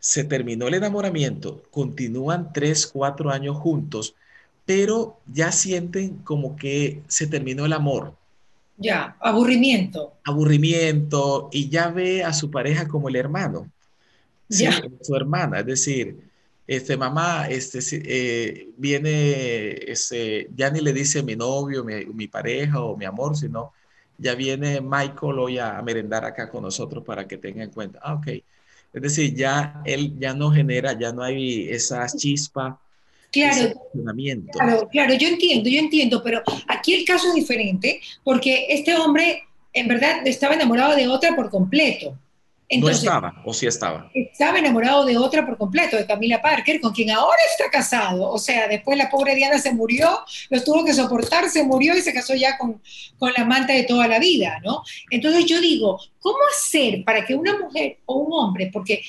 se 0.00 0.24
terminó 0.24 0.66
el 0.66 0.74
enamoramiento, 0.74 1.62
continúan 1.70 2.52
tres, 2.52 2.86
cuatro 2.86 3.30
años 3.30 3.56
juntos, 3.56 4.16
pero 4.66 5.20
ya 5.26 5.52
sienten 5.52 6.18
como 6.18 6.56
que 6.56 7.02
se 7.06 7.28
terminó 7.28 7.66
el 7.66 7.72
amor. 7.72 8.14
Ya, 8.76 9.16
aburrimiento. 9.20 10.14
Aburrimiento 10.24 11.48
y 11.52 11.68
ya 11.68 11.88
ve 11.88 12.24
a 12.24 12.32
su 12.32 12.50
pareja 12.50 12.88
como 12.88 13.08
el 13.08 13.16
hermano. 13.16 13.70
Ya. 14.48 14.80
su 15.02 15.14
hermana, 15.14 15.60
es 15.60 15.66
decir, 15.66 16.27
este 16.68 16.98
mamá, 16.98 17.48
este 17.48 17.78
eh, 17.92 18.68
viene, 18.76 19.90
este, 19.90 20.50
ya 20.54 20.70
ni 20.70 20.82
le 20.82 20.92
dice 20.92 21.22
mi 21.22 21.34
novio, 21.34 21.82
mi, 21.82 22.28
pareja 22.28 22.82
o 22.82 22.94
mi 22.94 23.06
amor, 23.06 23.34
sino 23.38 23.72
ya 24.18 24.34
viene 24.34 24.82
Michael 24.82 25.38
hoy 25.38 25.58
a, 25.58 25.80
merendar 25.80 26.26
acá 26.26 26.50
con 26.50 26.62
nosotros 26.62 27.02
para 27.04 27.26
que 27.26 27.38
tenga 27.38 27.64
en 27.64 27.70
cuenta. 27.70 27.98
Ah, 28.02 28.14
ok. 28.14 28.26
Es 28.92 29.02
decir, 29.02 29.34
ya 29.34 29.80
él 29.86 30.18
ya 30.18 30.34
no 30.34 30.50
genera, 30.50 30.92
ya 30.98 31.10
no 31.10 31.22
hay 31.22 31.68
esa 31.70 32.06
chispa, 32.06 32.78
Claro, 33.30 33.74
claro, 34.52 34.88
claro, 34.88 35.14
yo 35.14 35.28
entiendo, 35.28 35.68
yo 35.68 35.78
entiendo, 35.78 36.22
pero 36.22 36.42
aquí 36.66 36.94
el 36.94 37.04
caso 37.04 37.28
es 37.28 37.34
diferente 37.34 38.00
porque 38.24 38.68
este 38.70 38.96
hombre 38.96 39.42
en 39.74 39.86
verdad 39.86 40.26
estaba 40.26 40.54
enamorado 40.54 40.96
de 40.96 41.08
otra 41.08 41.36
por 41.36 41.50
completo 41.50 42.16
no 42.76 42.90
estaba, 42.90 43.34
o 43.44 43.54
sí 43.54 43.66
estaba. 43.66 44.10
Estaba 44.12 44.58
enamorado 44.58 45.04
de 45.06 45.16
otra 45.16 45.46
por 45.46 45.56
completo, 45.56 45.96
de 45.96 46.06
Camila 46.06 46.42
Parker, 46.42 46.80
con 46.80 46.92
quien 46.92 47.10
ahora 47.10 47.38
está 47.50 47.70
casado. 47.70 48.30
O 48.30 48.38
sea, 48.38 48.68
después 48.68 48.98
la 48.98 49.08
pobre 49.08 49.34
Diana 49.34 49.58
se 49.58 49.72
murió, 49.72 50.20
los 50.50 50.64
tuvo 50.64 50.84
que 50.84 50.92
soportar, 50.92 51.48
se 51.48 51.62
murió 51.62 51.96
y 51.96 52.02
se 52.02 52.12
casó 52.12 52.34
ya 52.34 52.58
con, 52.58 52.80
con 53.18 53.32
la 53.32 53.42
amante 53.42 53.72
de 53.72 53.84
toda 53.84 54.06
la 54.06 54.18
vida, 54.18 54.60
¿no? 54.62 54.82
Entonces 55.10 55.46
yo 55.46 55.60
digo, 55.60 55.98
¿cómo 56.20 56.38
hacer 56.54 57.04
para 57.04 57.24
que 57.24 57.34
una 57.34 57.56
mujer 57.58 57.98
o 58.04 58.16
un 58.16 58.32
hombre, 58.32 58.68
porque 58.70 59.02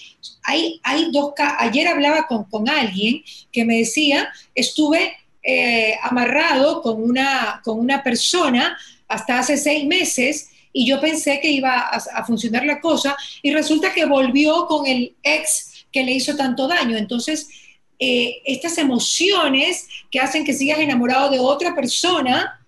hay, 0.43 0.80
hay 0.84 1.12
dos, 1.12 1.34
ayer 1.58 1.88
hablaba 1.88 2.28
con, 2.28 2.45
con 2.45 2.69
alguien 2.69 3.22
que 3.52 3.65
me 3.65 3.80
decía, 3.80 4.30
estuve 4.56 5.17
eh, 5.43 5.95
amarrado 6.02 6.82
con 6.82 7.02
una, 7.02 7.62
con 7.63 7.80
una 7.80 8.04
persona 8.04 8.78
hasta 9.08 9.39
hace 9.39 9.58
seis 9.58 9.86
meses 9.86 10.49
y 10.71 10.86
yo 10.86 10.99
pensé 10.99 11.39
que 11.41 11.49
iba 11.49 11.79
a, 11.79 12.23
funcionar 12.25 12.65
la 12.65 12.79
cosa 12.79 13.17
y 13.41 13.51
resulta 13.51 13.93
que 13.93 14.05
volvió 14.05 14.65
con 14.67 14.86
el 14.86 15.15
ex 15.23 15.86
que 15.91 16.03
le 16.03 16.13
hizo 16.13 16.36
tanto 16.36 16.67
daño. 16.67 16.95
Entonces, 16.95 17.49
eh, 17.97 18.41
estas 18.45 18.77
emociones 18.77 19.88
que 20.12 20.19
hacen 20.19 20.45
que 20.45 20.53
sigas 20.53 20.79
enamorado 20.79 21.29
de 21.29 21.39
otra 21.39 21.75
persona, 21.75 22.63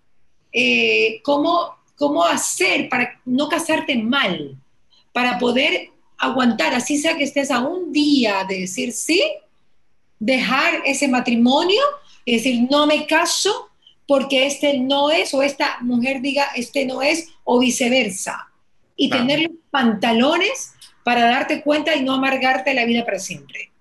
eh, 0.52 1.22
¿cómo, 1.24 1.76
¿cómo 1.96 2.26
hacer 2.26 2.90
para 2.90 3.20
no 3.26 3.48
casarte 3.48 3.96
mal? 3.96 4.58
Para 5.14 5.38
poder 5.38 5.90
aguantar, 6.18 6.74
así 6.74 6.98
sea 6.98 7.18
que 7.18 7.24
estés 7.24 7.52
a 7.52 7.60
un 7.60 7.92
día 7.92 8.46
de 8.48 8.62
decir 8.62 8.94
sí, 8.94 9.22
dejar 10.20 10.82
ese 10.86 11.08
matrimonio 11.08 11.82
y 12.26 12.36
decir 12.36 12.68
no 12.70 12.86
me 12.86 13.08
caso 13.08 13.71
porque 14.12 14.46
este 14.46 14.78
no 14.78 15.10
es, 15.10 15.34
o 15.34 15.42
esta 15.42 15.78
mujer 15.80 16.22
diga 16.22 16.48
este 16.58 16.86
no 16.86 17.02
es, 17.02 17.30
o 17.46 17.60
viceversa. 17.60 18.52
Y 18.98 19.10
tener 19.10 19.40
los 19.40 19.54
pantalones 19.70 20.74
para 21.06 21.22
darte 21.22 21.64
cuenta 21.64 21.96
y 21.96 22.04
no 22.04 22.16
amargarte 22.16 22.74
la 22.74 22.84
vida 22.84 23.06
para 23.06 23.20
siempre. 23.20 23.72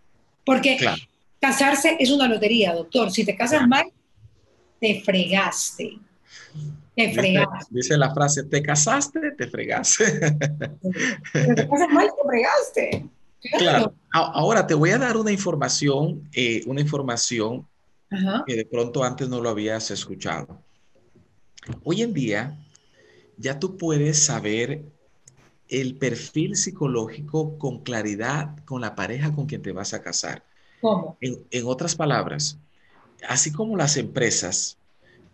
Porque 0.46 0.78
casarse 1.40 1.96
es 1.98 2.12
una 2.12 2.28
lotería, 2.28 2.72
doctor. 2.74 3.10
Si 3.10 3.24
te 3.24 3.34
casas 3.34 3.66
mal, 3.66 3.86
te 4.80 5.00
fregaste. 5.00 5.98
Te 6.94 7.12
fregaste. 7.12 7.66
Dice, 7.68 7.98
la 7.98 8.14
frase, 8.14 8.44
te 8.44 8.62
casaste, 8.62 9.32
te 9.32 9.48
fregaste. 9.48 10.04
Si 11.32 11.54
te 11.56 11.68
casas 11.68 11.88
mal, 11.90 12.06
te 12.06 12.28
fregaste. 12.28 13.06
Claro. 13.58 13.94
Ahora 14.12 14.64
te 14.64 14.74
voy 14.74 14.90
a 14.90 14.98
dar 14.98 15.16
una 15.16 15.32
información, 15.32 16.30
eh, 16.32 16.62
una 16.66 16.82
información 16.82 17.66
que 18.46 18.56
de 18.56 18.66
pronto 18.66 19.04
antes 19.04 19.28
no 19.28 19.40
lo 19.40 19.50
habías 19.50 19.90
escuchado. 19.90 20.62
Hoy 21.84 22.02
en 22.02 22.12
día 22.12 22.58
ya 23.36 23.58
tú 23.58 23.76
puedes 23.76 24.24
saber 24.24 24.82
el 25.68 25.96
perfil 25.96 26.56
psicológico 26.56 27.56
con 27.58 27.82
claridad 27.82 28.56
con 28.64 28.80
la 28.80 28.96
pareja 28.96 29.32
con 29.32 29.46
quien 29.46 29.62
te 29.62 29.72
vas 29.72 29.94
a 29.94 30.02
casar. 30.02 30.44
¿Cómo? 30.80 31.16
En, 31.20 31.66
otras 31.66 31.94
palabras, 31.94 32.58
así 33.28 33.52
como 33.52 33.76
las 33.76 33.96
empresas, 33.96 34.78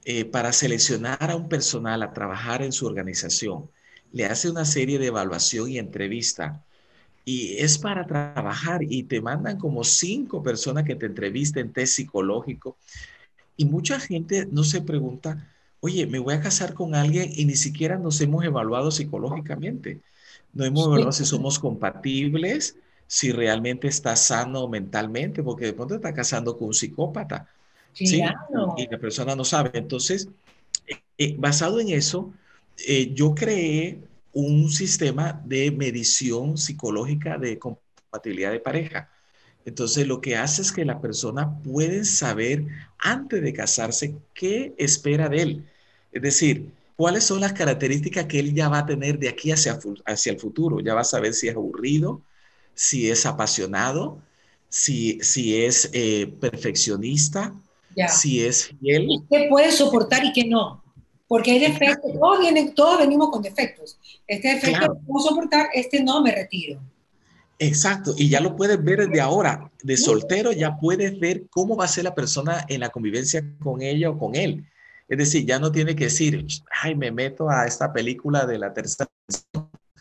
eh, 0.04 0.24
para 0.24 0.52
seleccionar 0.52 1.30
a 1.30 1.36
un 1.36 1.48
personal 1.48 2.02
a 2.02 2.12
trabajar 2.12 2.62
en 2.62 2.72
su 2.72 2.86
organización, 2.86 3.70
le 4.12 4.26
hace 4.26 4.50
una 4.50 4.64
serie 4.64 4.98
de 4.98 5.06
evaluación 5.06 5.70
y 5.70 5.78
entrevista 5.78 6.64
y 7.28 7.56
es 7.58 7.76
para 7.76 8.06
trabajar 8.06 8.84
y 8.88 9.02
te 9.02 9.20
mandan 9.20 9.58
como 9.58 9.82
cinco 9.82 10.44
personas 10.44 10.84
que 10.84 10.94
te 10.94 11.06
entrevisten 11.06 11.72
test 11.72 11.96
psicológico 11.96 12.76
y 13.56 13.64
mucha 13.64 13.98
gente 13.98 14.46
no 14.50 14.62
se 14.62 14.80
pregunta, 14.80 15.48
oye, 15.80 16.06
me 16.06 16.20
voy 16.20 16.34
a 16.34 16.40
casar 16.40 16.72
con 16.72 16.94
alguien 16.94 17.30
y 17.34 17.44
ni 17.46 17.56
siquiera 17.56 17.98
nos 17.98 18.20
hemos 18.20 18.44
evaluado 18.44 18.90
psicológicamente. 18.90 20.00
No 20.52 20.64
hemos 20.64 20.86
evaluado 20.86 21.12
si 21.12 21.24
somos 21.24 21.58
compatibles, 21.58 22.76
si 23.06 23.32
realmente 23.32 23.88
está 23.88 24.14
sano 24.14 24.68
mentalmente, 24.68 25.42
porque 25.42 25.66
de 25.66 25.72
pronto 25.72 25.96
está 25.96 26.14
casando 26.14 26.56
con 26.56 26.68
un 26.68 26.74
psicópata. 26.74 27.48
¿sí? 27.92 28.22
Y 28.76 28.88
la 28.88 28.98
persona 28.98 29.34
no 29.34 29.44
sabe. 29.44 29.70
Entonces, 29.74 30.28
eh, 30.86 31.00
eh, 31.18 31.34
basado 31.38 31.80
en 31.80 31.88
eso, 31.90 32.32
eh, 32.86 33.12
yo 33.14 33.34
creé 33.34 34.00
un 34.36 34.70
sistema 34.70 35.40
de 35.46 35.70
medición 35.70 36.58
psicológica 36.58 37.38
de 37.38 37.58
compatibilidad 37.58 38.52
de 38.52 38.60
pareja. 38.60 39.10
Entonces, 39.64 40.06
lo 40.06 40.20
que 40.20 40.36
hace 40.36 40.60
es 40.60 40.72
que 40.72 40.84
la 40.84 41.00
persona 41.00 41.58
puede 41.62 42.04
saber 42.04 42.66
antes 42.98 43.42
de 43.42 43.54
casarse 43.54 44.14
qué 44.34 44.74
espera 44.76 45.30
de 45.30 45.40
él. 45.40 45.64
Es 46.12 46.20
decir, 46.20 46.68
cuáles 46.96 47.24
son 47.24 47.40
las 47.40 47.54
características 47.54 48.26
que 48.26 48.38
él 48.38 48.52
ya 48.52 48.68
va 48.68 48.80
a 48.80 48.86
tener 48.86 49.18
de 49.18 49.30
aquí 49.30 49.52
hacia, 49.52 49.78
hacia 50.04 50.32
el 50.32 50.38
futuro. 50.38 50.80
Ya 50.80 50.92
va 50.92 51.00
a 51.00 51.04
saber 51.04 51.32
si 51.32 51.48
es 51.48 51.56
aburrido, 51.56 52.20
si 52.74 53.08
es 53.08 53.24
apasionado, 53.24 54.20
si, 54.68 55.18
si 55.22 55.64
es 55.64 55.88
eh, 55.94 56.30
perfeccionista, 56.38 57.54
si 58.06 58.44
es 58.44 58.66
fiel. 58.80 59.08
¿Qué 59.30 59.46
puede 59.48 59.72
soportar 59.72 60.26
y 60.26 60.32
qué 60.34 60.44
no? 60.44 60.84
Porque 61.26 61.52
hay 61.52 61.58
defectos, 61.58 62.12
todos, 62.12 62.38
vienen, 62.38 62.74
todos 62.74 62.98
venimos 62.98 63.30
con 63.30 63.42
defectos. 63.42 63.98
Este 64.26 64.54
defecto 64.54 64.86
lo 64.86 64.98
puedo 65.00 65.28
soportar, 65.28 65.68
este 65.72 66.02
no, 66.02 66.22
me 66.22 66.32
retiro. 66.32 66.80
Exacto, 67.58 68.14
y 68.18 68.28
ya 68.28 68.40
lo 68.40 68.54
puedes 68.54 68.82
ver 68.82 69.06
desde 69.06 69.20
ahora, 69.20 69.70
de 69.82 69.96
soltero 69.96 70.52
ya 70.52 70.76
puedes 70.76 71.18
ver 71.18 71.46
cómo 71.48 71.76
va 71.76 71.86
a 71.86 71.88
ser 71.88 72.04
la 72.04 72.14
persona 72.14 72.66
en 72.68 72.80
la 72.80 72.90
convivencia 72.90 73.42
con 73.62 73.80
ella 73.80 74.10
o 74.10 74.18
con 74.18 74.34
él. 74.34 74.66
Es 75.08 75.18
decir, 75.18 75.46
ya 75.46 75.58
no 75.58 75.72
tiene 75.72 75.96
que 75.96 76.04
decir, 76.04 76.44
ay, 76.82 76.94
me 76.94 77.10
meto 77.10 77.48
a 77.48 77.66
esta 77.66 77.92
película 77.92 78.44
de 78.44 78.58
la 78.58 78.74
tercera. 78.74 79.08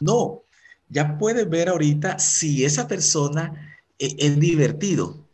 No, 0.01 0.43
ya 0.89 1.17
puedes 1.17 1.49
ver 1.49 1.69
ahorita 1.69 2.19
si 2.19 2.65
esa 2.65 2.87
persona 2.87 3.77
eh, 3.99 4.15
es 4.17 4.39
divertido, 4.39 5.24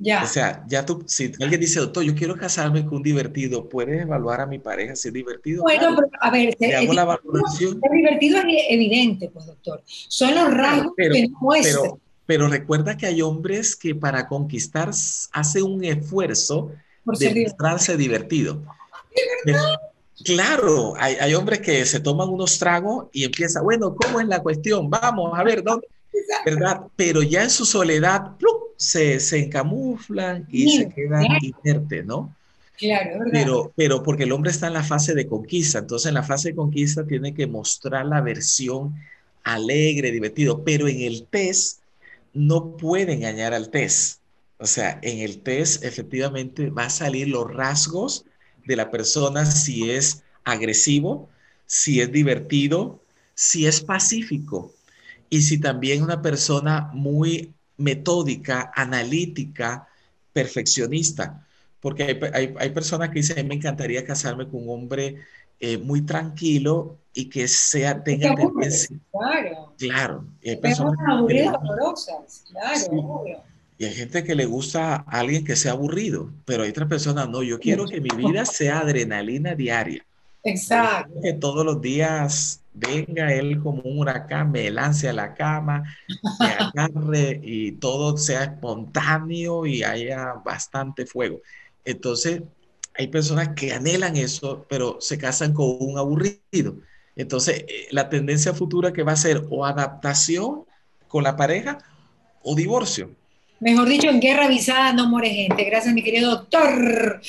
o 0.00 0.26
sea, 0.26 0.64
ya 0.66 0.86
tú, 0.86 1.02
si 1.06 1.32
alguien 1.40 1.60
dice, 1.60 1.80
doctor, 1.80 2.02
yo 2.02 2.14
quiero 2.14 2.36
casarme 2.36 2.84
con 2.84 2.98
un 2.98 3.02
divertido, 3.02 3.68
¿puedes 3.68 4.02
evaluar 4.02 4.40
a 4.40 4.46
mi 4.46 4.58
pareja 4.58 4.96
si 4.96 5.08
es 5.08 5.14
divertido? 5.14 5.62
Bueno, 5.62 5.94
pero 5.94 6.08
a 6.20 6.30
ver, 6.30 6.56
¿Le 6.58 6.76
hago 6.76 6.92
la 6.94 7.04
valoración? 7.04 7.80
Es 7.82 7.90
divertido 7.92 8.38
es 8.38 8.64
eviente, 8.70 9.28
pues, 9.28 9.46
doctor. 9.46 9.82
Son 9.86 10.34
los 10.34 10.54
rasgos 10.54 10.92
pero, 10.96 11.14
que 11.14 11.30
Pero, 11.62 12.00
pero 12.26 12.48
recuerda 12.48 12.96
que 12.96 13.06
hay 13.06 13.20
hombres 13.20 13.76
que 13.76 13.94
para 13.94 14.26
conquistar 14.26 14.90
hacen 15.32 15.62
un 15.62 15.84
esfuerzo 15.84 16.72
de 17.04 17.44
mostrarse 17.44 17.96
divertido. 17.96 18.62
Claro, 20.22 20.92
hay, 20.98 21.14
hay, 21.14 21.32
hombres 21.32 21.60
que 21.60 21.86
se 21.86 21.98
toman 21.98 22.28
unos 22.28 22.58
tragos 22.58 23.06
y 23.10 23.24
empieza, 23.24 23.62
bueno, 23.62 23.96
¿cómo 23.96 24.20
es 24.20 24.28
la 24.28 24.40
cuestión? 24.40 24.90
Vamos 24.90 25.32
a 25.34 25.42
ver, 25.42 25.62
¿dónde? 25.62 25.88
¿Verdad? 26.44 26.82
Pero 26.94 27.22
ya 27.22 27.42
en 27.42 27.48
su 27.48 27.64
soledad, 27.64 28.32
se, 28.80 29.20
se 29.20 29.38
encamuflan 29.38 30.46
y 30.48 30.70
se 30.70 30.88
quedan 30.88 31.26
inertes, 31.42 32.06
¿no? 32.06 32.34
Claro, 32.78 33.18
¿verdad? 33.18 33.30
Pero, 33.30 33.72
pero 33.76 34.02
porque 34.02 34.22
el 34.22 34.32
hombre 34.32 34.50
está 34.50 34.68
en 34.68 34.72
la 34.72 34.82
fase 34.82 35.14
de 35.14 35.26
conquista, 35.26 35.80
entonces 35.80 36.08
en 36.08 36.14
la 36.14 36.22
fase 36.22 36.48
de 36.48 36.54
conquista 36.54 37.06
tiene 37.06 37.34
que 37.34 37.46
mostrar 37.46 38.06
la 38.06 38.22
versión 38.22 38.94
alegre, 39.44 40.10
divertido, 40.10 40.64
pero 40.64 40.88
en 40.88 41.02
el 41.02 41.26
test 41.26 41.80
no 42.32 42.78
puede 42.78 43.12
engañar 43.12 43.52
al 43.52 43.68
test. 43.68 44.22
O 44.56 44.64
sea, 44.64 44.98
en 45.02 45.18
el 45.18 45.42
test 45.42 45.84
efectivamente 45.84 46.70
va 46.70 46.84
a 46.84 46.90
salir 46.90 47.28
los 47.28 47.52
rasgos 47.52 48.24
de 48.64 48.76
la 48.76 48.90
persona 48.90 49.44
si 49.44 49.90
es 49.90 50.22
agresivo, 50.44 51.28
si 51.66 52.00
es 52.00 52.10
divertido, 52.10 53.02
si 53.34 53.66
es 53.66 53.82
pacífico 53.82 54.72
y 55.28 55.42
si 55.42 55.60
también 55.60 56.02
una 56.02 56.22
persona 56.22 56.90
muy 56.94 57.52
metódica, 57.80 58.72
analítica, 58.74 59.88
perfeccionista. 60.32 61.46
Porque 61.80 62.02
hay, 62.58 62.70
personas 62.70 63.08
que 63.08 63.16
dicen, 63.16 63.48
me 63.48 63.54
encantaría 63.54 64.04
casarme 64.04 64.46
con 64.46 64.68
un 64.68 64.82
hombre 64.82 65.16
eh, 65.58 65.78
muy 65.78 66.02
tranquilo 66.02 66.98
y 67.14 67.30
que 67.30 67.48
sea, 67.48 68.02
tenga 68.02 68.34
tendencia. 68.34 68.96
Claro. 69.10 69.74
Claro. 69.78 70.24
Y 70.42 70.50
hay 70.50 70.56
personas 70.56 70.96
aburridas, 71.08 71.56
dolorosas, 71.62 72.44
claro, 72.50 73.24
Y 73.78 73.84
hay 73.86 73.94
gente 73.94 74.22
que 74.24 74.34
le 74.34 74.44
gusta 74.44 74.96
a 74.96 75.18
alguien 75.20 75.44
que 75.44 75.56
sea 75.56 75.72
aburrido, 75.72 76.30
pero 76.44 76.64
hay 76.64 76.70
otras 76.70 76.88
personas, 76.88 77.28
no, 77.30 77.42
yo 77.42 77.58
quiero 77.58 77.86
que 77.86 78.00
mi 78.00 78.10
vida 78.14 78.44
sea 78.44 78.80
adrenalina 78.80 79.54
diaria. 79.54 80.04
Exacto. 80.44 81.20
Que 81.22 81.32
todos 81.32 81.64
los 81.64 81.80
días 81.80 82.59
venga 82.80 83.32
él 83.32 83.60
como 83.62 83.82
un 83.82 83.98
huracán, 83.98 84.50
me 84.50 84.70
lance 84.70 85.08
a 85.08 85.12
la 85.12 85.34
cama, 85.34 85.82
me 86.40 86.46
agarre 86.46 87.40
y 87.42 87.72
todo 87.72 88.16
sea 88.16 88.44
espontáneo 88.44 89.66
y 89.66 89.82
haya 89.82 90.34
bastante 90.44 91.06
fuego. 91.06 91.40
Entonces, 91.84 92.42
hay 92.94 93.08
personas 93.08 93.50
que 93.56 93.72
anhelan 93.72 94.16
eso, 94.16 94.66
pero 94.68 95.00
se 95.00 95.18
casan 95.18 95.52
con 95.54 95.76
un 95.80 95.98
aburrido. 95.98 96.76
Entonces, 97.16 97.64
eh, 97.68 97.88
la 97.90 98.08
tendencia 98.08 98.54
futura 98.54 98.92
que 98.92 99.02
va 99.02 99.12
a 99.12 99.16
ser 99.16 99.46
o 99.50 99.64
adaptación 99.64 100.64
con 101.08 101.24
la 101.24 101.36
pareja 101.36 101.78
o 102.42 102.54
divorcio. 102.54 103.14
Mejor 103.60 103.90
dicho, 103.90 104.08
en 104.08 104.20
guerra 104.20 104.46
avisada 104.46 104.94
no 104.94 105.06
muere 105.06 105.28
gente. 105.28 105.64
Gracias, 105.64 105.92
mi 105.92 106.02
querido 106.02 106.30
doctor. 106.30 107.20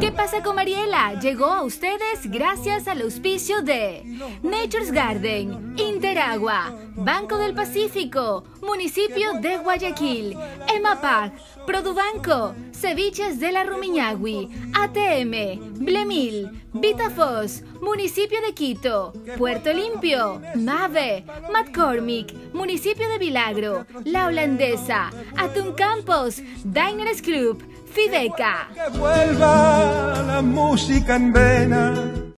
¿Qué 0.00 0.12
pasa 0.12 0.44
con 0.44 0.54
Mariela? 0.54 1.18
Llegó 1.20 1.46
a 1.46 1.62
ustedes 1.64 2.30
gracias 2.30 2.86
al 2.86 3.02
auspicio 3.02 3.62
de 3.62 4.04
Nature's 4.44 4.92
Garden, 4.92 5.74
Interagua, 5.76 6.72
Banco 6.94 7.36
del 7.38 7.52
Pacífico, 7.52 8.44
Municipio 8.62 9.32
de 9.40 9.56
Guayaquil, 9.56 10.36
EMAPAC, 10.72 11.32
Produbanco, 11.66 12.54
Ceviches 12.72 13.40
de 13.40 13.50
la 13.50 13.64
Rumiñahui, 13.64 14.48
ATM, 14.72 15.82
Blemil, 15.84 16.62
Vitafos, 16.72 17.62
Municipio 17.80 18.40
de 18.42 18.54
Quito, 18.54 19.12
Puerto 19.36 19.72
Limpio, 19.72 20.40
Mave, 20.54 21.24
McCormick, 21.52 22.32
Municipio 22.52 23.08
de 23.08 23.18
Vilagro, 23.18 23.86
La 24.04 24.26
Holandesa, 24.26 25.10
Atún 25.36 25.72
Campos, 25.74 26.40
Diners 26.64 27.22
Club, 27.22 27.62
Fideca. 27.92 28.68
Que 28.74 28.98
vuelva 28.98 30.22
la 30.26 30.42
música 30.42 31.16
en 31.16 31.32
vena 31.32 32.20